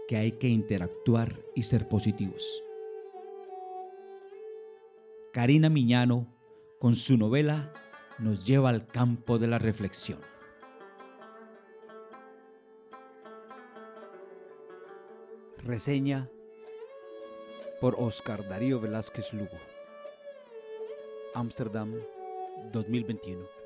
que 0.09 0.17
hay 0.17 0.33
que 0.33 0.49
interactuar 0.49 1.35
y 1.55 1.63
ser 1.65 1.87
positivos. 1.87 2.65
Karina 5.35 5.69
Miñano, 5.69 6.27
con 6.81 6.95
su 6.95 7.19
novela, 7.19 7.73
nos 8.19 8.47
lleva 8.47 8.71
al 8.71 8.87
campo 8.87 9.39
de 9.39 9.47
la 9.47 9.59
reflexión. 9.59 10.19
Reseña 15.59 16.31
por 17.79 17.95
Oscar 17.99 18.49
Darío 18.49 18.81
Velázquez 18.81 19.35
Lugo. 19.35 19.59
Ámsterdam 21.35 21.95
2021. 22.73 23.58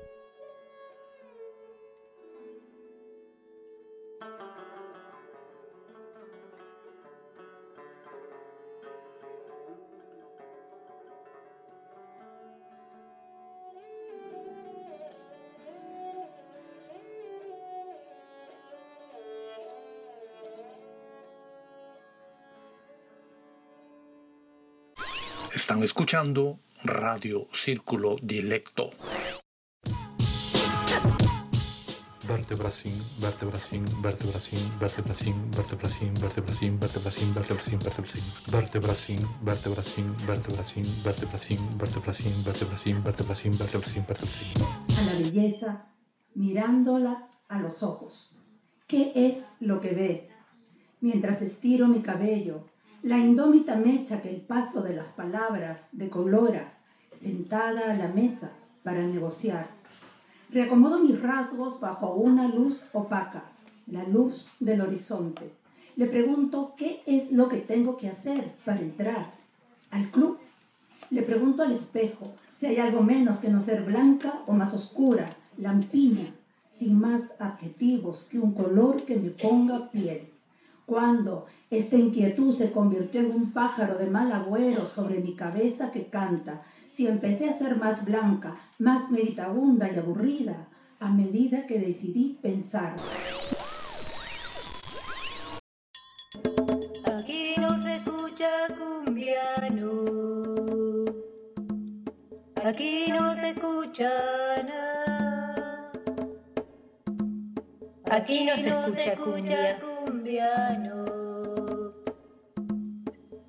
Están 25.73 25.85
escuchando 25.85 26.59
Radio 26.83 27.47
Círculo 27.51 28.17
Dilecto. 28.21 28.91
Vertebracín, 32.27 33.01
vertebracín, 33.19 33.83
vertebracín, 33.99 34.59
vertebracín, 34.79 35.49
vertebracín, 35.49 36.13
vertebracín, 36.19 36.79
vertebracín, 36.79 37.33
vertebracín, 37.33 37.33
vertebracín, 37.33 37.69
vertebracín, 38.53 39.27
vertebracín, 39.41 40.15
vertebracín, 40.21 40.85
vertebracín, 41.03 41.03
vertebracín, 41.03 42.43
vertebracín, 42.43 42.43
vertebracín, 42.43 43.03
vertebracín, 43.03 43.57
vertebracín, 43.57 44.05
vertebracín. 44.05 44.53
A 44.95 45.01
la 45.01 45.13
belleza 45.13 45.87
mirándola 46.35 47.29
a 47.47 47.59
los 47.59 47.81
ojos. 47.81 48.31
¿Qué 48.85 49.11
es 49.15 49.55
lo 49.59 49.81
que 49.81 49.95
ve? 49.95 50.29
Mientras 51.01 51.41
estiro 51.41 51.87
mi 51.87 52.01
cabello, 52.01 52.67
la 53.03 53.17
indómita 53.17 53.75
mecha 53.75 54.21
que 54.21 54.29
el 54.29 54.39
paso 54.39 54.81
de 54.81 54.95
las 54.95 55.07
palabras 55.07 55.87
decolora, 55.91 56.73
sentada 57.11 57.91
a 57.91 57.97
la 57.97 58.07
mesa 58.07 58.53
para 58.81 59.01
negociar. 59.01 59.67
Reacomodo 60.49 60.99
mis 60.99 61.21
rasgos 61.21 61.81
bajo 61.81 62.13
una 62.13 62.47
luz 62.47 62.81
opaca, 62.93 63.43
la 63.87 64.03
luz 64.03 64.47
del 64.61 64.79
horizonte. 64.79 65.51
Le 65.97 66.05
pregunto 66.07 66.75
qué 66.77 67.03
es 67.05 67.33
lo 67.33 67.49
que 67.49 67.57
tengo 67.57 67.97
que 67.97 68.07
hacer 68.07 68.55
para 68.63 68.79
entrar 68.79 69.33
al 69.91 70.09
club. 70.09 70.37
Le 71.09 71.23
pregunto 71.23 71.61
al 71.61 71.73
espejo 71.73 72.33
si 72.57 72.67
hay 72.67 72.77
algo 72.77 73.01
menos 73.01 73.39
que 73.39 73.49
no 73.49 73.61
ser 73.61 73.83
blanca 73.83 74.43
o 74.47 74.53
más 74.53 74.73
oscura, 74.73 75.35
lampiña, 75.57 76.33
sin 76.71 76.99
más 76.99 77.35
adjetivos 77.39 78.27
que 78.31 78.39
un 78.39 78.53
color 78.53 79.03
que 79.03 79.17
me 79.17 79.29
ponga 79.29 79.91
piel. 79.91 80.32
Cuando 80.85 81.45
esta 81.69 81.95
inquietud 81.95 82.55
se 82.55 82.71
convirtió 82.71 83.21
en 83.21 83.31
un 83.31 83.51
pájaro 83.51 83.97
de 83.97 84.09
mal 84.09 84.31
agüero 84.31 84.85
sobre 84.85 85.19
mi 85.19 85.33
cabeza 85.35 85.91
que 85.91 86.07
canta, 86.07 86.63
si 86.89 87.07
empecé 87.07 87.49
a 87.49 87.57
ser 87.57 87.77
más 87.77 88.05
blanca, 88.05 88.57
más 88.79 89.09
meditabunda 89.09 89.89
y 89.91 89.97
aburrida, 89.97 90.67
a 90.99 91.09
medida 91.09 91.65
que 91.65 91.79
decidí 91.79 92.37
pensar. 92.41 92.95
Aquí 97.17 97.55
no 97.57 97.81
se 97.81 97.93
escucha 97.93 98.49
cumbiano. 98.77 100.03
Aquí 102.63 103.05
no 103.09 103.35
se 103.35 103.49
escucha 103.49 104.09
nada. 104.63 105.91
Aquí 108.11 108.45
no 108.45 108.55
se 108.57 108.69
escucha 108.69 109.15
cumbia. 109.15 109.92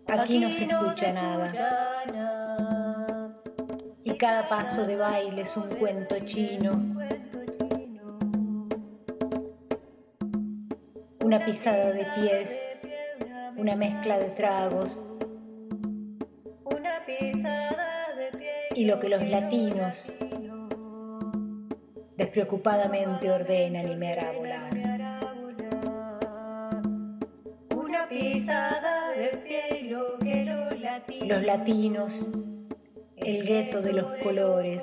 Aquí 0.09 0.39
no 0.39 0.51
se 0.51 0.65
escucha 0.65 1.13
nada. 1.13 1.53
Y 4.03 4.17
cada 4.17 4.49
paso 4.49 4.85
de 4.87 4.97
baile 4.97 5.43
es 5.43 5.57
un 5.57 5.69
cuento 5.69 6.17
chino. 6.25 6.73
Una 11.25 11.45
pisada 11.45 11.93
de 11.93 12.07
pies, 12.17 12.69
una 13.57 13.77
mezcla 13.77 14.19
de 14.19 14.31
tragos. 14.31 15.03
Una 16.65 17.05
pisada 17.07 18.15
de 18.17 18.37
pie. 18.37 18.53
Y 18.75 18.85
lo 18.85 18.99
que 18.99 19.09
los 19.09 19.23
latinos 19.23 20.13
despreocupadamente 22.17 23.31
ordenan 23.31 23.91
y 23.91 23.97
me 23.97 24.13
hará 24.13 24.33
volar. 24.33 24.84
Pisada 28.15 29.11
de 29.17 29.29
pie 29.39 29.81
y 29.81 29.89
lo 29.89 30.19
que 30.19 30.45
los 30.45 30.81
latinos. 30.81 31.29
Los 31.29 31.43
latinos, 31.43 32.31
el 33.17 33.45
gueto 33.45 33.83
de 33.83 33.93
los 33.93 34.13
colores. 34.23 34.83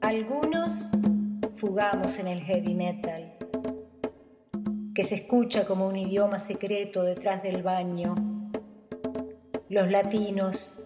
Algunos 0.00 0.88
fugamos 1.56 2.18
en 2.18 2.28
el 2.28 2.40
heavy 2.40 2.74
metal, 2.74 3.36
que 4.94 5.02
se 5.02 5.16
escucha 5.16 5.66
como 5.66 5.86
un 5.88 5.96
idioma 5.96 6.38
secreto 6.38 7.02
detrás 7.02 7.42
del 7.42 7.62
baño. 7.62 8.14
Los 9.68 9.90
latinos 9.90 10.76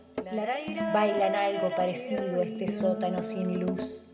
bailan 0.94 1.34
algo 1.34 1.74
parecido 1.76 2.40
a 2.40 2.44
este 2.44 2.68
sótano 2.68 3.22
sin 3.22 3.60
luz, 3.60 4.06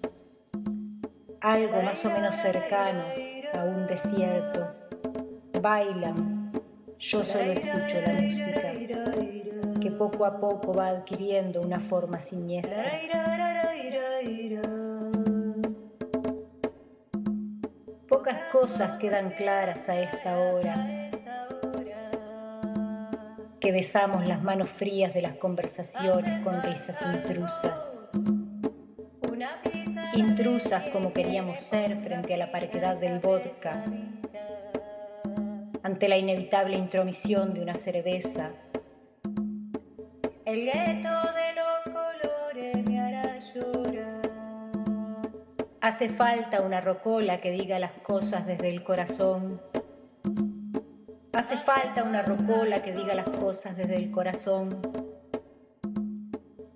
algo 1.41 1.83
más 1.83 2.05
o 2.05 2.11
menos 2.11 2.35
cercano 2.35 3.05
a 3.57 3.65
un 3.65 3.87
desierto. 3.87 4.67
Bailan, 5.61 6.53
yo 6.99 7.25
solo 7.25 7.53
escucho 7.53 8.01
la 8.01 8.13
música, 8.13 8.73
que 9.81 9.91
poco 9.91 10.25
a 10.25 10.39
poco 10.39 10.75
va 10.75 10.89
adquiriendo 10.89 11.61
una 11.63 11.81
forma 11.81 12.21
siniestra. 12.21 13.01
Pocas 18.09 18.45
cosas 18.53 18.99
quedan 18.99 19.31
claras 19.31 19.89
a 19.89 19.99
esta 19.99 20.39
hora. 20.39 21.11
Que 23.61 23.73
besamos 23.73 24.27
las 24.27 24.43
manos 24.43 24.69
frías 24.71 25.13
de 25.13 25.23
las 25.23 25.37
conversaciones 25.37 26.45
con 26.45 26.63
risas 26.63 27.01
intrusas. 27.03 27.96
Intrusas 30.17 30.85
como 30.85 31.13
queríamos 31.13 31.59
ser 31.59 32.01
frente 32.03 32.33
a 32.33 32.39
la 32.39 32.51
parquedad 32.51 32.97
del 32.97 33.19
vodka. 33.19 33.85
Ante 35.83 36.09
la 36.09 36.17
inevitable 36.17 36.79
intromisión 36.79 37.53
de 37.53 37.61
una 37.61 37.75
cerveza. 37.75 38.53
El 40.47 40.65
gueto 40.65 41.11
de 41.11 41.53
los 41.55 41.95
colores 41.95 42.85
me 42.87 42.99
hará 42.99 43.37
llorar. 43.39 44.23
Hace 45.83 46.09
falta 46.09 46.63
una 46.63 46.81
rocola 46.81 47.43
que 47.43 47.51
diga 47.51 47.79
las 47.79 47.93
cosas 47.93 48.47
desde 48.47 48.71
el 48.71 48.83
corazón. 48.83 49.61
Hace 51.35 51.59
falta 51.59 52.05
una 52.05 52.23
rocola 52.23 52.81
que 52.81 52.95
diga 52.95 53.15
las 53.15 53.29
cosas 53.29 53.77
desde 53.77 53.97
el 53.97 54.11
corazón. 54.11 54.81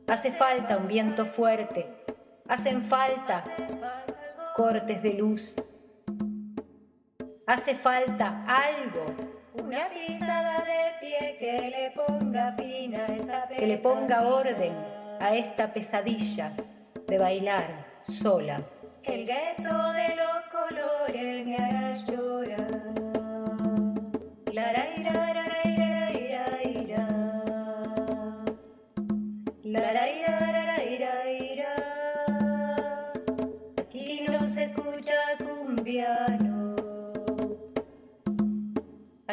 Hace 0.09 0.31
falta 0.31 0.77
un 0.77 0.89
viento 0.89 1.25
fuerte. 1.25 2.00
Hacen 2.51 2.83
falta 2.83 3.45
cortes 4.57 5.01
de 5.05 5.15
luz. 5.15 5.55
Hace 7.47 7.77
falta 7.77 8.45
algo 8.45 9.07
Una 9.55 9.89
pisada 9.89 10.65
de 10.65 10.99
pie 11.01 11.37
que 11.39 11.71
le 11.71 11.93
ponga 11.93 12.57
fin 12.59 12.97
a 12.97 13.07
esta 13.07 13.49
que 13.57 13.67
le 13.69 13.79
ponga 13.79 14.27
orden 14.27 14.73
a 15.21 15.33
esta 15.37 15.73
pesadilla 15.73 16.53
de 17.07 17.19
bailar 17.19 17.87
sola. 18.03 18.61
El 19.05 19.27
gueto 19.27 19.93
de 19.93 20.17
los 20.17 20.41
colores 20.51 21.47
me 21.47 21.57
hará 21.57 21.93
llorar. 21.93 22.95
La 24.53 24.73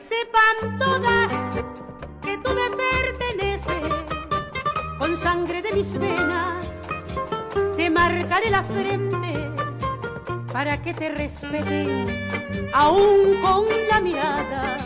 sepan 0.00 0.78
todas 0.78 1.32
que 2.22 2.38
tú 2.38 2.50
me 2.54 2.68
perteneces, 2.76 3.94
con 4.98 5.16
sangre 5.16 5.62
de 5.62 5.72
mis 5.72 5.92
venas 5.98 6.64
te 7.76 7.90
marcaré 7.90 8.50
la 8.50 8.62
frente 8.62 9.50
para 10.52 10.80
que 10.82 10.94
te 10.94 11.08
respeten 11.10 12.06
aún 12.72 13.40
con 13.40 13.64
la 13.90 14.00
mirada 14.00 14.78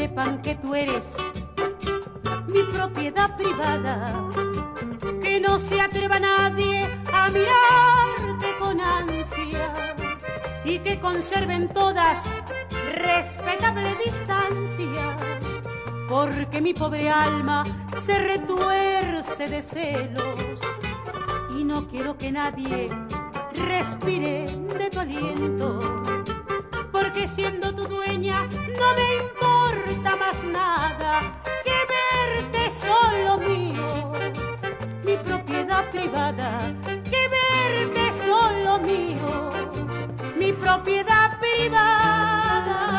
sepan 0.00 0.40
que 0.40 0.54
tú 0.54 0.74
eres 0.74 1.14
mi 2.48 2.62
propiedad 2.64 3.36
privada. 3.36 4.28
Que 5.20 5.40
no 5.40 5.58
se 5.58 5.80
atreva 5.80 6.18
nadie 6.18 6.88
a 7.12 7.28
mirarte 7.28 8.48
con 8.58 8.80
ansia 8.80 9.72
y 10.64 10.78
que 10.78 10.98
conserven 11.00 11.68
todas 11.68 12.22
respetable 13.00 13.94
distancia. 14.04 15.16
Porque 16.08 16.60
mi 16.60 16.74
pobre 16.74 17.08
alma 17.08 17.62
se 17.94 18.18
retuerce 18.18 19.48
de 19.48 19.62
celos 19.62 20.60
y 21.56 21.64
no 21.64 21.86
quiero 21.86 22.16
que 22.18 22.32
nadie 22.32 22.88
respire 23.54 24.46
de 24.78 24.90
tu 24.90 25.00
aliento. 25.00 25.78
Porque 26.90 27.28
siendo 27.28 27.74
tu 27.74 27.84
dueña 27.84 28.46
no 28.78 28.94
me 28.98 29.16
importa 29.24 30.16
más 30.16 30.42
nada 30.44 31.20
que 31.64 31.78
verte 31.94 32.70
solo 32.72 33.38
mío, 33.38 34.12
mi 35.04 35.16
propiedad 35.16 35.88
privada, 35.90 36.74
que 36.84 37.28
verte 37.28 38.12
solo 38.24 38.78
mío, 38.78 39.48
mi 40.36 40.52
propiedad 40.52 41.38
privada. 41.38 42.89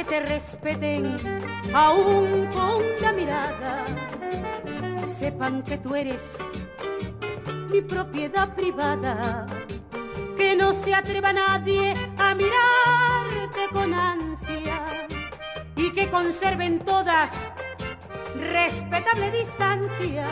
Que 0.00 0.04
te 0.04 0.20
respeten 0.20 1.14
aún 1.74 2.46
con 2.54 2.82
la 3.02 3.12
mirada. 3.12 3.84
Sepan 5.04 5.62
que 5.62 5.76
tú 5.76 5.94
eres 5.94 6.38
mi 7.70 7.82
propiedad 7.82 8.54
privada, 8.54 9.44
que 10.38 10.56
no 10.56 10.72
se 10.72 10.94
atreva 10.94 11.34
nadie 11.34 11.92
a 12.16 12.34
mirarte 12.34 13.68
con 13.72 13.92
ansia 13.92 14.84
y 15.76 15.90
que 15.92 16.08
conserven 16.08 16.78
todas 16.78 17.52
respetable 18.38 19.30
distancia, 19.32 20.26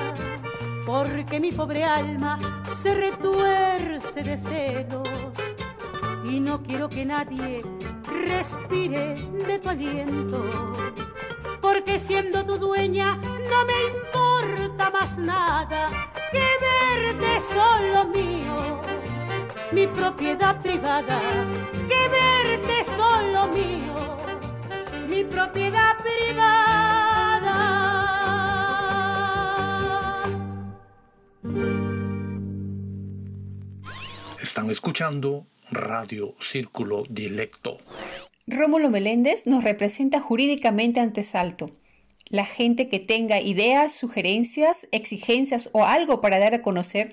porque 0.87 1.41
mi 1.41 1.53
pobre 1.53 1.85
alma 1.85 2.39
se 2.75 2.95
retuerce 2.95 4.23
de 4.23 4.39
celos 4.39 5.09
y 6.25 6.41
no 6.41 6.63
quiero 6.63 6.89
que 6.89 7.05
nadie 7.05 7.63
respire 8.09 9.15
de 9.47 9.59
tu 9.59 9.69
aliento, 9.69 10.45
porque 11.61 11.99
siendo 11.99 12.45
tu 12.45 12.59
dueña 12.59 13.17
no 13.51 13.65
me 13.65 13.79
importa 13.95 14.91
más 14.91 15.19
nada 15.19 15.91
que 16.31 16.47
verte 16.67 17.41
solo 17.41 18.05
mío, 18.07 18.81
mi 19.73 19.87
propiedad 19.87 20.61
privada, 20.61 21.21
que 21.89 22.09
verte 22.09 22.85
solo 22.97 23.49
mío, 23.49 24.17
mi 25.09 25.25
propiedad 25.25 25.97
privada. 25.99 26.89
Están 34.41 34.71
escuchando 34.71 35.47
Radio 35.71 36.35
Círculo 36.41 37.05
Dilecto. 37.09 37.79
Rómulo 38.47 38.91
Meléndez 38.91 39.47
nos 39.47 39.63
representa 39.63 40.21
jurídicamente 40.21 41.01
ante 41.01 41.23
Salto. 41.23 41.71
La 42.31 42.45
gente 42.45 42.89
que 42.89 42.99
tenga 42.99 43.41
ideas, 43.41 43.93
sugerencias, 43.93 44.89
exigencias 44.93 45.71
o 45.73 45.85
algo 45.85 46.21
para 46.21 46.39
dar 46.39 46.53
a 46.55 46.61
conocer 46.63 47.13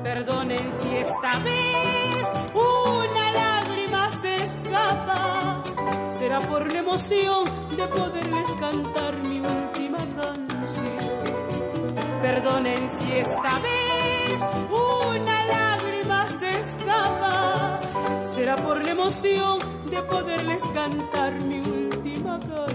Perdonen 0.02 0.72
si 0.80 0.96
esta 0.96 1.40
vez 1.40 2.28
una 2.54 3.32
lágrima 3.34 4.10
se 4.22 4.36
escapa, 4.36 5.64
será 6.18 6.40
por 6.40 6.72
la 6.72 6.80
emoción 6.80 7.44
de 7.76 7.88
poderles 7.88 8.50
cantar 8.58 9.18
mi 9.28 9.40
última 9.40 9.98
canción. 10.16 11.24
Perdonen 12.22 13.00
si 13.00 13.12
esta 13.12 13.60
vez 13.60 14.42
una 14.72 15.46
lágrima 15.46 16.26
se 16.40 16.50
escapa, 16.62 17.80
será 18.34 18.56
por 18.56 18.82
la 18.82 18.92
emoción 18.92 19.60
de 19.92 20.02
poderles 20.04 20.64
cantar 20.74 21.34
mi 21.44 21.58
última 21.58 22.40
canción. 22.40 22.67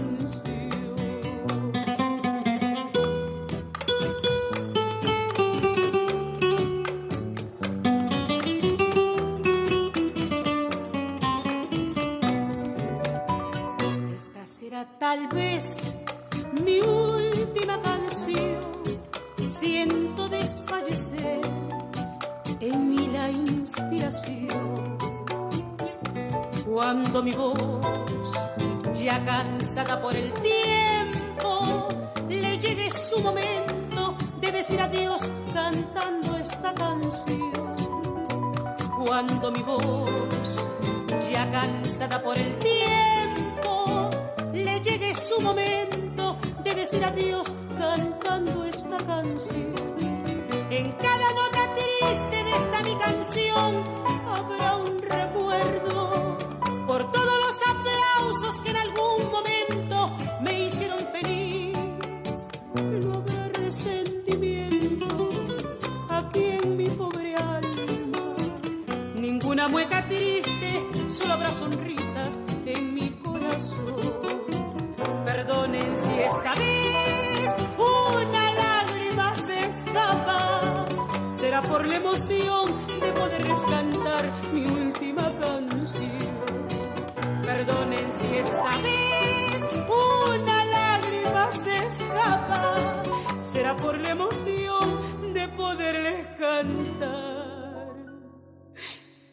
Cantar 96.43 97.95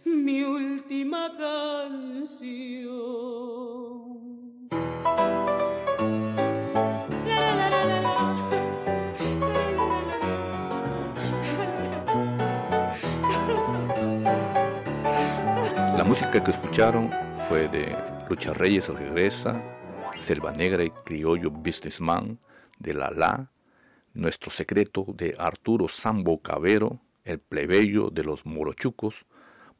mi 0.04 0.44
última 0.44 1.36
canción. 1.36 2.60
La, 15.96 16.04
música 16.04 16.30
que 16.30 16.50
escucharon 16.52 17.10
fue 17.48 17.66
de 17.68 17.96
Lucha 18.28 18.52
Reyes 18.52 18.88
Regresa, 18.88 19.60
Selva 20.20 20.52
Negra 20.52 20.84
y 20.84 20.90
Criollo 20.90 21.50
Businessman, 21.50 22.38
de 22.78 22.94
La 22.94 23.10
La, 23.10 23.50
Nuestro 24.14 24.50
Secreto 24.50 25.06
de 25.14 25.34
Arturo 25.38 25.88
Sambo 25.88 26.40
Cabero, 26.40 27.00
El 27.24 27.38
Plebeyo 27.38 28.10
de 28.10 28.24
los 28.24 28.44
Morochucos, 28.44 29.26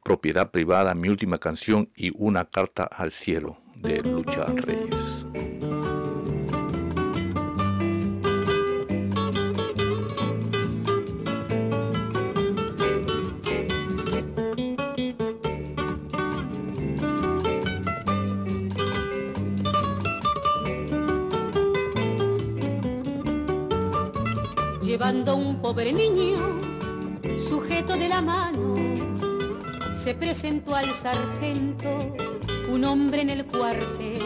Propiedad 0.03 0.51
Privada, 0.51 0.93
Mi 0.95 1.09
Última 1.09 1.37
Canción 1.37 1.89
y 1.95 2.11
Una 2.15 2.45
Carta 2.45 2.83
al 2.83 3.11
Cielo, 3.11 3.57
de 3.75 4.01
Lucha 4.01 4.45
Reyes. 4.45 5.27
Llevando 25.01 25.35
un 25.35 25.59
pobre 25.59 25.91
niño 25.91 26.37
sujeto 27.39 27.97
de 27.97 28.07
la 28.07 28.21
mano, 28.21 28.75
se 29.99 30.13
presentó 30.13 30.75
al 30.75 30.93
sargento 30.93 31.89
un 32.71 32.85
hombre 32.85 33.23
en 33.23 33.31
el 33.31 33.45
cuartel. 33.47 34.21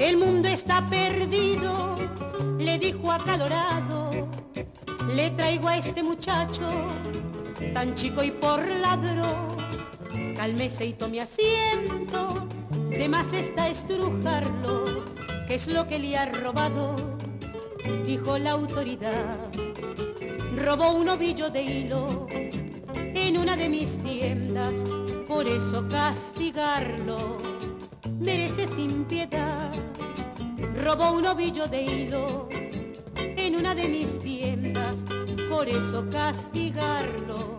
El 0.00 0.16
mundo 0.16 0.48
está 0.48 0.84
perdido, 0.84 1.94
le 2.58 2.80
dijo 2.80 3.12
acalorado. 3.12 4.28
Le 5.14 5.30
traigo 5.30 5.68
a 5.68 5.76
este 5.76 6.02
muchacho, 6.02 6.68
tan 7.72 7.94
chico 7.94 8.24
y 8.24 8.32
por 8.32 8.66
ladrón. 8.66 9.46
Cálmese 10.34 10.86
y 10.86 10.92
tome 10.94 11.20
asiento, 11.20 12.48
de 12.90 13.08
más 13.08 13.32
está 13.32 13.68
estrujarlo. 13.68 15.04
¿Qué 15.46 15.54
es 15.54 15.68
lo 15.68 15.86
que 15.86 16.00
le 16.00 16.16
ha 16.16 16.26
robado? 16.32 16.96
Dijo 18.04 18.38
la 18.38 18.50
autoridad. 18.50 19.67
Robó 20.68 20.90
un 20.90 21.08
ovillo 21.08 21.48
de 21.48 21.62
hilo 21.62 22.26
en 22.92 23.38
una 23.38 23.56
de 23.56 23.70
mis 23.70 23.96
tiendas, 24.00 24.74
por 25.26 25.48
eso 25.48 25.88
castigarlo 25.88 27.38
merece 28.20 28.68
sin 28.68 29.06
piedad. 29.06 29.72
Robó 30.84 31.12
un 31.12 31.24
ovillo 31.24 31.66
de 31.68 31.84
hilo 31.84 32.50
en 33.16 33.56
una 33.56 33.74
de 33.74 33.88
mis 33.88 34.18
tiendas, 34.18 34.98
por 35.48 35.70
eso 35.70 36.06
castigarlo 36.10 37.56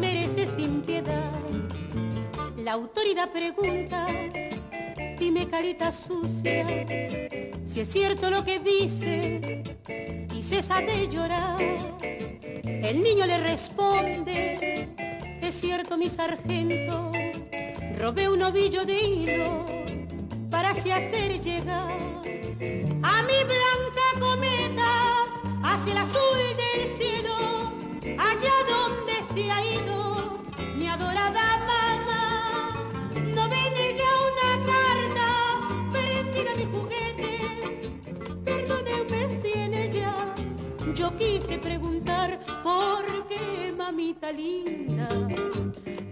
merece 0.00 0.46
sin 0.56 0.80
piedad. 0.80 1.30
La 2.56 2.72
autoridad 2.72 3.32
pregunta, 3.32 4.06
dime 5.18 5.48
carita 5.48 5.92
sucia, 5.92 6.66
si 7.66 7.80
es 7.80 7.90
cierto 7.90 8.30
lo 8.30 8.44
que 8.44 8.58
dice 8.58 9.62
y 10.34 10.42
cesa 10.42 10.80
de 10.80 11.08
llorar. 11.08 11.60
El 11.60 13.02
niño 13.02 13.26
le 13.26 13.38
responde, 13.38 14.88
es 15.40 15.54
cierto 15.54 15.96
mi 15.96 16.10
sargento, 16.10 17.10
robé 17.96 18.28
un 18.28 18.42
ovillo 18.42 18.84
de 18.84 19.00
hilo 19.00 19.66
para 20.50 20.70
así 20.70 20.90
hacer 20.90 21.40
llegar 21.40 21.92
a 23.02 23.22
mi 23.22 23.40
blanca 23.44 24.06
cometa 24.20 25.24
hacia 25.62 25.92
el 25.92 25.98
azul 25.98 26.38
del 26.56 26.96
cielo, 26.96 27.36
allá 28.18 28.52
donde 28.68 29.14
se 29.32 29.50
ha 29.50 29.64
ido 29.64 29.73
yo 41.04 41.16
quise 41.18 41.58
preguntar 41.58 42.40
por 42.62 43.04
qué 43.28 43.74
mamita 43.76 44.32
linda, 44.32 45.06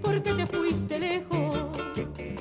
por 0.02 0.22
qué 0.22 0.34
te 0.34 0.46
fuiste 0.46 0.98
lejos, 0.98 1.56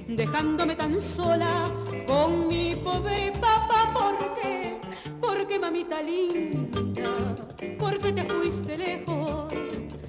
dejándome 0.06 0.76
tan 0.76 1.00
sola 1.00 1.72
con 2.06 2.48
mi 2.50 2.76
pobre 2.76 3.32
papá, 3.40 3.94
por 3.94 4.36
qué, 4.36 4.82
por 5.22 5.48
qué 5.48 5.60
mamita 5.60 6.02
linda, 6.02 7.10
por 7.80 7.98
qué 7.98 8.12
te 8.12 8.24
fuiste 8.24 8.78
lejos, 8.78 9.54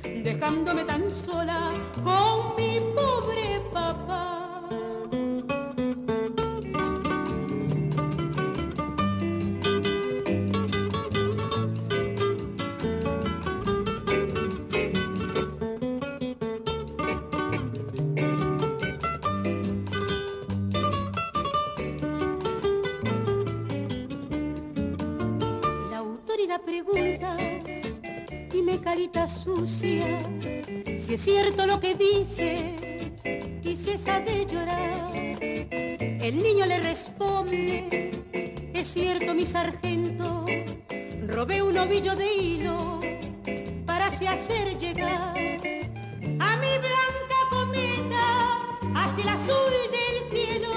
dejándome 0.02 0.82
tan 0.84 1.08
sola 1.08 1.70
con 2.02 2.56
mi 2.56 2.80
pobre 2.96 3.60
papá. 3.72 4.41
Carita 28.82 29.28
sucia, 29.28 30.18
si 30.98 31.14
es 31.14 31.20
cierto 31.20 31.66
lo 31.66 31.78
que 31.80 31.94
dice 31.94 32.74
y 33.62 33.76
si 33.76 33.92
de 33.96 34.46
llorar. 34.46 35.10
El 35.14 36.42
niño 36.42 36.66
le 36.66 36.78
responde, 36.80 38.10
es 38.74 38.88
cierto 38.88 39.34
mi 39.34 39.46
sargento, 39.46 40.44
robé 41.26 41.62
un 41.62 41.78
ovillo 41.78 42.16
de 42.16 42.34
hilo 42.34 43.00
para 43.86 44.06
así 44.06 44.26
hacer 44.26 44.78
llegar 44.78 45.36
a 45.36 46.56
mi 46.56 46.74
blanca 46.86 47.38
cometa 47.50 48.58
hacia 48.94 49.22
el 49.22 49.28
azul 49.28 49.72
del 49.90 50.30
cielo, 50.30 50.72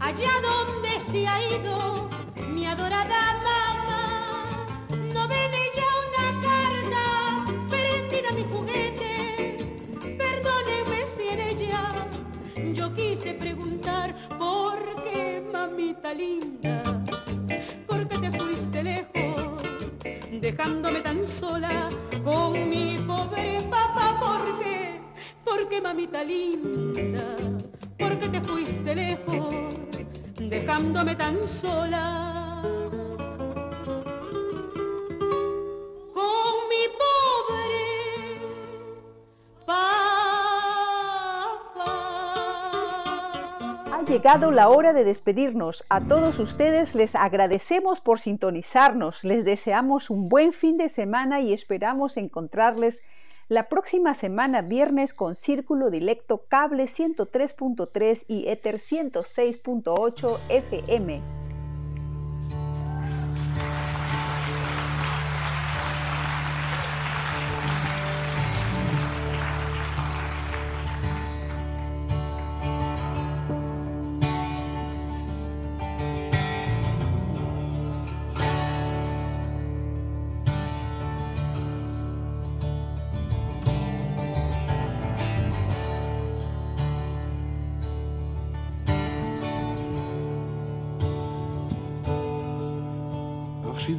allá 0.00 0.30
donde 0.42 1.00
se 1.10 1.26
ha 1.26 1.38
ido 1.56 2.08
mi 2.48 2.66
adorada 2.66 3.40
linda, 16.14 16.82
por 17.86 18.08
qué 18.08 18.18
te 18.18 18.32
fuiste 18.38 18.82
lejos, 18.82 19.62
dejándome 20.40 21.00
tan 21.00 21.26
sola 21.26 21.88
con 22.24 22.68
mi 22.68 22.98
pobre 23.06 23.62
papá, 23.70 24.18
por 24.18 24.58
qué, 24.58 25.00
por 25.44 25.68
qué 25.68 25.80
mamita 25.80 26.24
linda, 26.24 27.36
por 27.98 28.18
qué 28.18 28.28
te 28.28 28.40
fuiste 28.40 28.94
lejos, 28.94 29.54
dejándome 30.38 31.14
tan 31.14 31.46
sola 31.46 32.39
llegado 44.10 44.50
la 44.50 44.68
hora 44.68 44.92
de 44.92 45.04
despedirnos. 45.04 45.84
A 45.88 46.00
todos 46.00 46.40
ustedes 46.40 46.96
les 46.96 47.14
agradecemos 47.14 48.00
por 48.00 48.18
sintonizarnos. 48.18 49.22
Les 49.22 49.44
deseamos 49.44 50.10
un 50.10 50.28
buen 50.28 50.52
fin 50.52 50.76
de 50.76 50.88
semana 50.88 51.40
y 51.40 51.52
esperamos 51.52 52.16
encontrarles 52.16 53.04
la 53.48 53.68
próxima 53.68 54.14
semana 54.14 54.62
viernes 54.62 55.14
con 55.14 55.36
Círculo 55.36 55.90
Dilecto 55.90 56.42
Cable 56.48 56.86
103.3 56.86 58.24
y 58.26 58.48
Ether 58.48 58.78
106.8 58.78 60.38
FM. 60.48 61.39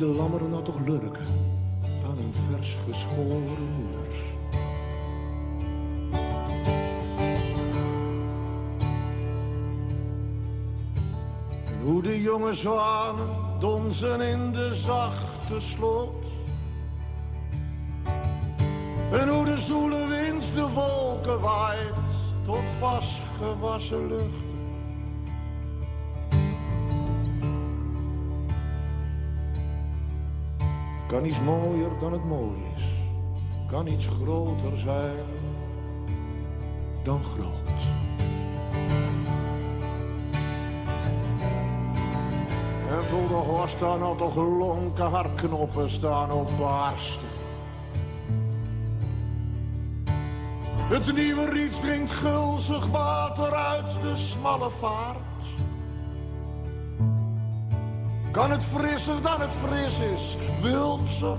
De 0.01 0.07
lammeren 0.07 0.49
nou 0.49 0.63
toch 0.63 0.79
lurken 0.79 1.27
aan 1.83 2.17
hun 2.17 2.33
vers 2.33 2.77
geschoren 2.87 3.73
moeders. 3.77 4.19
En 11.65 11.81
hoe 11.81 12.01
de 12.01 12.21
jonge 12.21 12.53
zwanen 12.53 13.29
donzen 13.59 14.21
in 14.21 14.51
de 14.51 14.75
zachte 14.75 15.59
sloot. 15.59 16.25
En 19.11 19.29
hoe 19.29 19.45
de 19.45 19.57
zoele 19.57 20.07
wind 20.07 20.53
de 20.55 20.67
wolken 20.73 21.41
waait 21.41 21.93
tot 22.43 22.79
pas 22.79 23.21
gewassen 23.39 24.07
lucht. 24.07 24.50
Kan 31.11 31.25
iets 31.25 31.41
mooier 31.41 31.99
dan 31.99 32.11
het 32.11 32.23
mooi 32.23 32.57
is. 32.75 32.83
Kan 33.67 33.87
iets 33.87 34.07
groter 34.07 34.77
zijn 34.77 35.25
dan 37.03 37.23
groot. 37.23 37.79
En 42.89 43.03
voel 43.03 43.27
de 43.27 43.33
horst 43.33 43.79
dan 43.79 44.01
al 44.01 44.15
toch 44.15 44.35
lonken 44.35 45.11
haar 45.11 45.29
knoppen 45.35 45.89
staan 45.89 46.31
op 46.31 46.49
barsten. 46.57 47.27
Het 50.89 51.15
nieuwe 51.15 51.49
riet 51.49 51.81
drinkt 51.81 52.11
gulzig 52.11 52.85
water 52.87 53.53
uit 53.53 54.01
de 54.01 54.15
smalle 54.15 54.69
vaart. 54.69 55.30
Kan 58.31 58.51
het 58.51 58.63
frisser 58.63 59.21
dan 59.21 59.41
het 59.41 59.49
fris 59.49 59.99
is, 59.99 60.37
wulpser 60.61 61.37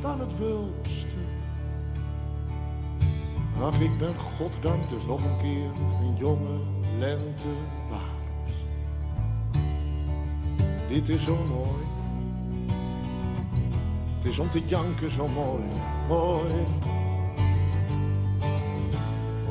dan 0.00 0.20
het 0.20 0.38
wulpste. 0.38 1.06
Ach, 3.62 3.80
ik 3.80 3.98
ben 3.98 4.14
goddank 4.14 4.88
dus 4.88 5.04
nog 5.04 5.24
een 5.24 5.38
keer 5.38 5.70
een 6.02 6.16
jonge 6.16 6.58
lente 6.98 7.48
waard. 7.90 8.52
Dit 10.88 11.08
is 11.08 11.24
zo 11.24 11.36
mooi. 11.48 11.84
Het 14.16 14.24
is 14.24 14.38
om 14.38 14.50
te 14.50 14.62
janken 14.64 15.10
zo 15.10 15.28
mooi, 15.28 15.62
mooi. 16.08 16.52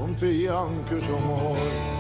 Om 0.02 0.16
te 0.16 0.38
janken 0.40 1.02
zo 1.02 1.18
mooi. 1.28 1.99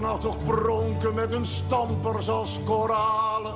Nog 0.00 0.20
toch 0.20 0.42
pronken 0.42 1.14
met 1.14 1.32
hun 1.32 1.44
stampers 1.44 2.28
als 2.28 2.60
koralen. 2.64 3.54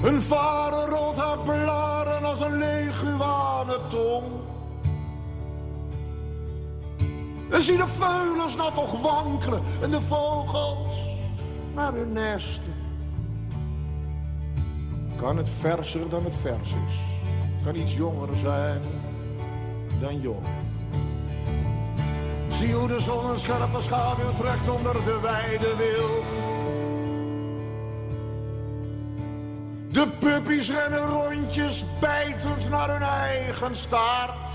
Hun 0.00 0.20
vader 0.20 0.88
rolt 0.88 1.16
haar 1.16 1.38
blaren 1.38 2.24
als 2.24 2.40
een 2.40 2.58
leguanentong. 2.58 4.24
En 7.50 7.62
zie 7.62 7.76
de 7.76 7.86
veulens 7.86 8.56
nou 8.56 8.74
toch 8.74 9.02
wankelen 9.02 9.62
en 9.82 9.90
de 9.90 10.00
vogels 10.00 11.18
naar 11.74 11.92
hun 11.92 12.12
nesten. 12.12 12.74
Kan 15.16 15.36
het 15.36 15.50
verser 15.50 16.08
dan 16.08 16.24
het 16.24 16.36
vers 16.36 16.70
is, 16.70 17.00
kan 17.64 17.74
iets 17.74 17.94
jonger 17.94 18.36
zijn 18.36 18.82
dan 20.00 20.20
jong. 20.20 20.63
Zie 22.54 22.74
hoe 22.74 22.88
de 22.88 23.00
zon 23.00 23.30
een 23.30 23.38
scherpe 23.38 23.80
schaduw 23.80 24.32
trekt 24.32 24.68
onder 24.68 24.92
de 24.92 25.18
wijde 25.22 25.76
wil. 25.76 26.24
De 29.90 30.08
puppies 30.18 30.70
rennen 30.70 31.08
rondjes, 31.08 31.84
bijtend 32.00 32.70
naar 32.70 32.90
hun 32.90 33.02
eigen 33.02 33.76
staart. 33.76 34.52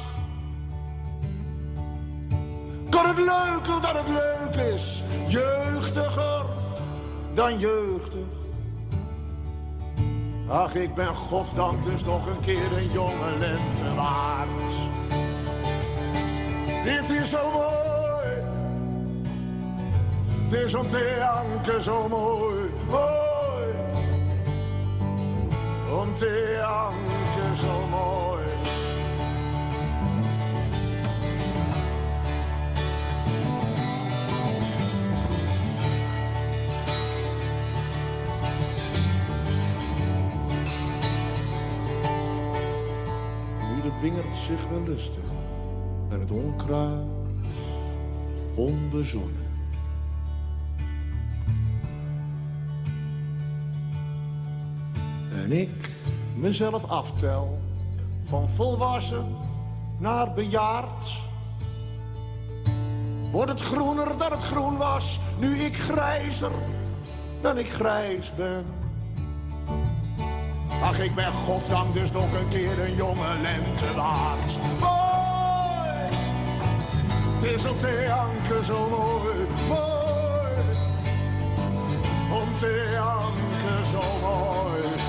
Kan 2.89 3.05
het 3.05 3.17
leuker 3.17 3.81
dan 3.81 3.95
het 3.95 4.07
leuk 4.07 4.73
is, 4.73 5.03
jeugdiger 5.27 6.45
dan 7.33 7.59
jeugdig. 7.59 8.37
Ach, 10.47 10.75
ik 10.75 10.93
ben 10.93 11.15
goddank 11.15 11.83
dus 11.83 12.03
nog 12.03 12.27
een 12.27 12.41
keer 12.41 12.77
een 12.77 12.91
jonge 12.91 13.37
lente 13.39 13.95
waard. 13.95 14.71
Dit 16.83 17.09
is 17.09 17.29
zo 17.29 17.51
mooi. 17.51 17.78
Het 20.49 20.61
is 20.61 20.73
om 20.73 20.87
te 20.87 21.15
janken 21.17 21.83
zo 21.83 22.07
mooi. 22.07 22.69
Mooi. 22.87 23.73
Om 26.01 26.15
te 26.15 26.57
janken 26.57 27.57
zo 27.57 27.87
mooi. 27.87 28.43
Nu 43.75 43.81
de 43.81 43.99
wingerd 44.01 44.37
zich 44.37 44.67
wel 44.69 44.83
lustig 44.83 45.23
en 46.09 46.19
het 46.19 46.31
onkruid 46.31 47.05
onbezonnen. 48.55 49.38
En 55.49 55.59
ik 55.59 55.89
mezelf 56.35 56.85
aftel 56.85 57.59
van 58.23 58.49
volwassen 58.49 59.37
naar 59.97 60.33
bejaard. 60.33 61.17
Wordt 63.31 63.51
het 63.51 63.61
groener 63.61 64.17
dan 64.17 64.31
het 64.31 64.43
groen 64.43 64.77
was, 64.77 65.19
nu 65.39 65.55
ik 65.55 65.77
grijzer 65.77 66.51
dan 67.41 67.57
ik 67.57 67.71
grijs 67.71 68.35
ben. 68.35 68.65
Ach, 70.81 70.99
ik 70.99 71.15
ben 71.15 71.33
godsdank 71.33 71.93
dus 71.93 72.11
nog 72.11 72.33
een 72.33 72.47
keer 72.47 72.79
een 72.79 72.95
jonge 72.95 73.37
lente 73.41 73.93
waard. 73.95 74.57
Mooi! 74.79 76.09
Het 77.33 77.43
is 77.43 77.65
om 77.65 77.77
te 77.79 78.03
janken 78.07 78.65
zo 78.65 78.89
mooi, 78.89 79.47
mooi. 79.67 80.63
Om 82.41 82.57
te 82.57 82.89
janken 82.93 83.85
zo 83.85 84.19
mooi. 84.21 85.08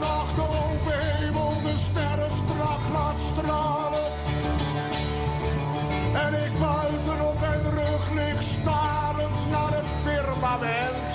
Vannacht 0.00 0.36
de 0.36 0.92
hemel 0.92 1.52
de 1.62 1.74
sterren 1.76 2.30
strak 2.30 2.80
laat 2.92 3.20
stralen. 3.32 4.10
En 6.14 6.34
ik 6.44 6.58
buiten 6.60 7.28
op 7.28 7.40
mijn 7.40 7.70
rug 7.70 8.10
lig 8.14 8.42
starend 8.42 9.50
naar 9.50 9.72
het 9.78 9.86
firmament. 10.02 11.12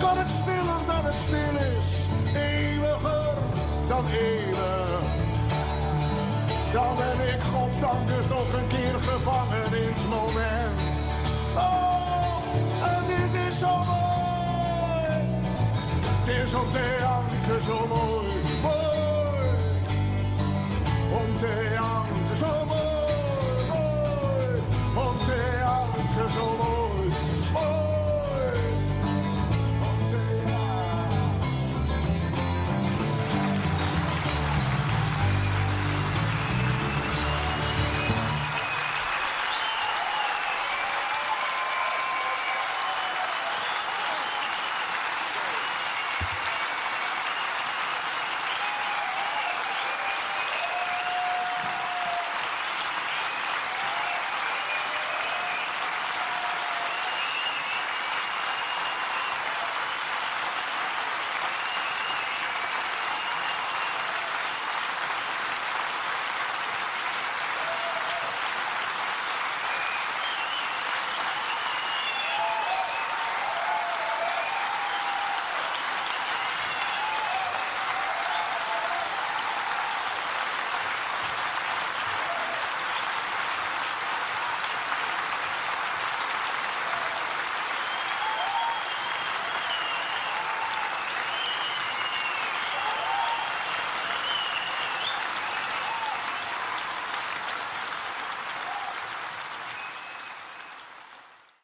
Kan 0.00 0.18
het 0.18 0.28
stiller 0.28 0.82
dan 0.86 1.04
het 1.04 1.14
stil 1.14 1.56
is, 1.78 2.06
eeuwiger 2.34 3.34
dan 3.88 4.04
eeuwig. 4.06 5.04
Dan 6.72 6.96
ben 6.96 7.34
ik 7.34 7.42
godsdank 7.52 8.06
dus 8.06 8.28
nog 8.28 8.52
een 8.52 8.66
keer 8.66 8.96
gevangen 9.10 9.66
in 9.82 9.92
het 9.92 10.08
moment. 10.08 10.80
Oh, 11.56 12.22
dit 13.08 13.40
is 13.48 13.62
se 16.32 16.48
som 16.48 16.72
se 16.72 17.04
anker 17.04 17.60
som 17.62 17.92
oj, 17.92 18.26
oj. 18.64 19.48
Om 21.12 21.38
se 21.38 21.76
anker 21.78 22.36
som 22.36 22.70
oj, 22.70 23.70
oj. 23.70 24.62
Om 24.96 25.18
se 25.26 25.64
anker 25.64 26.28
som 26.28 26.60
oj. 26.60 26.81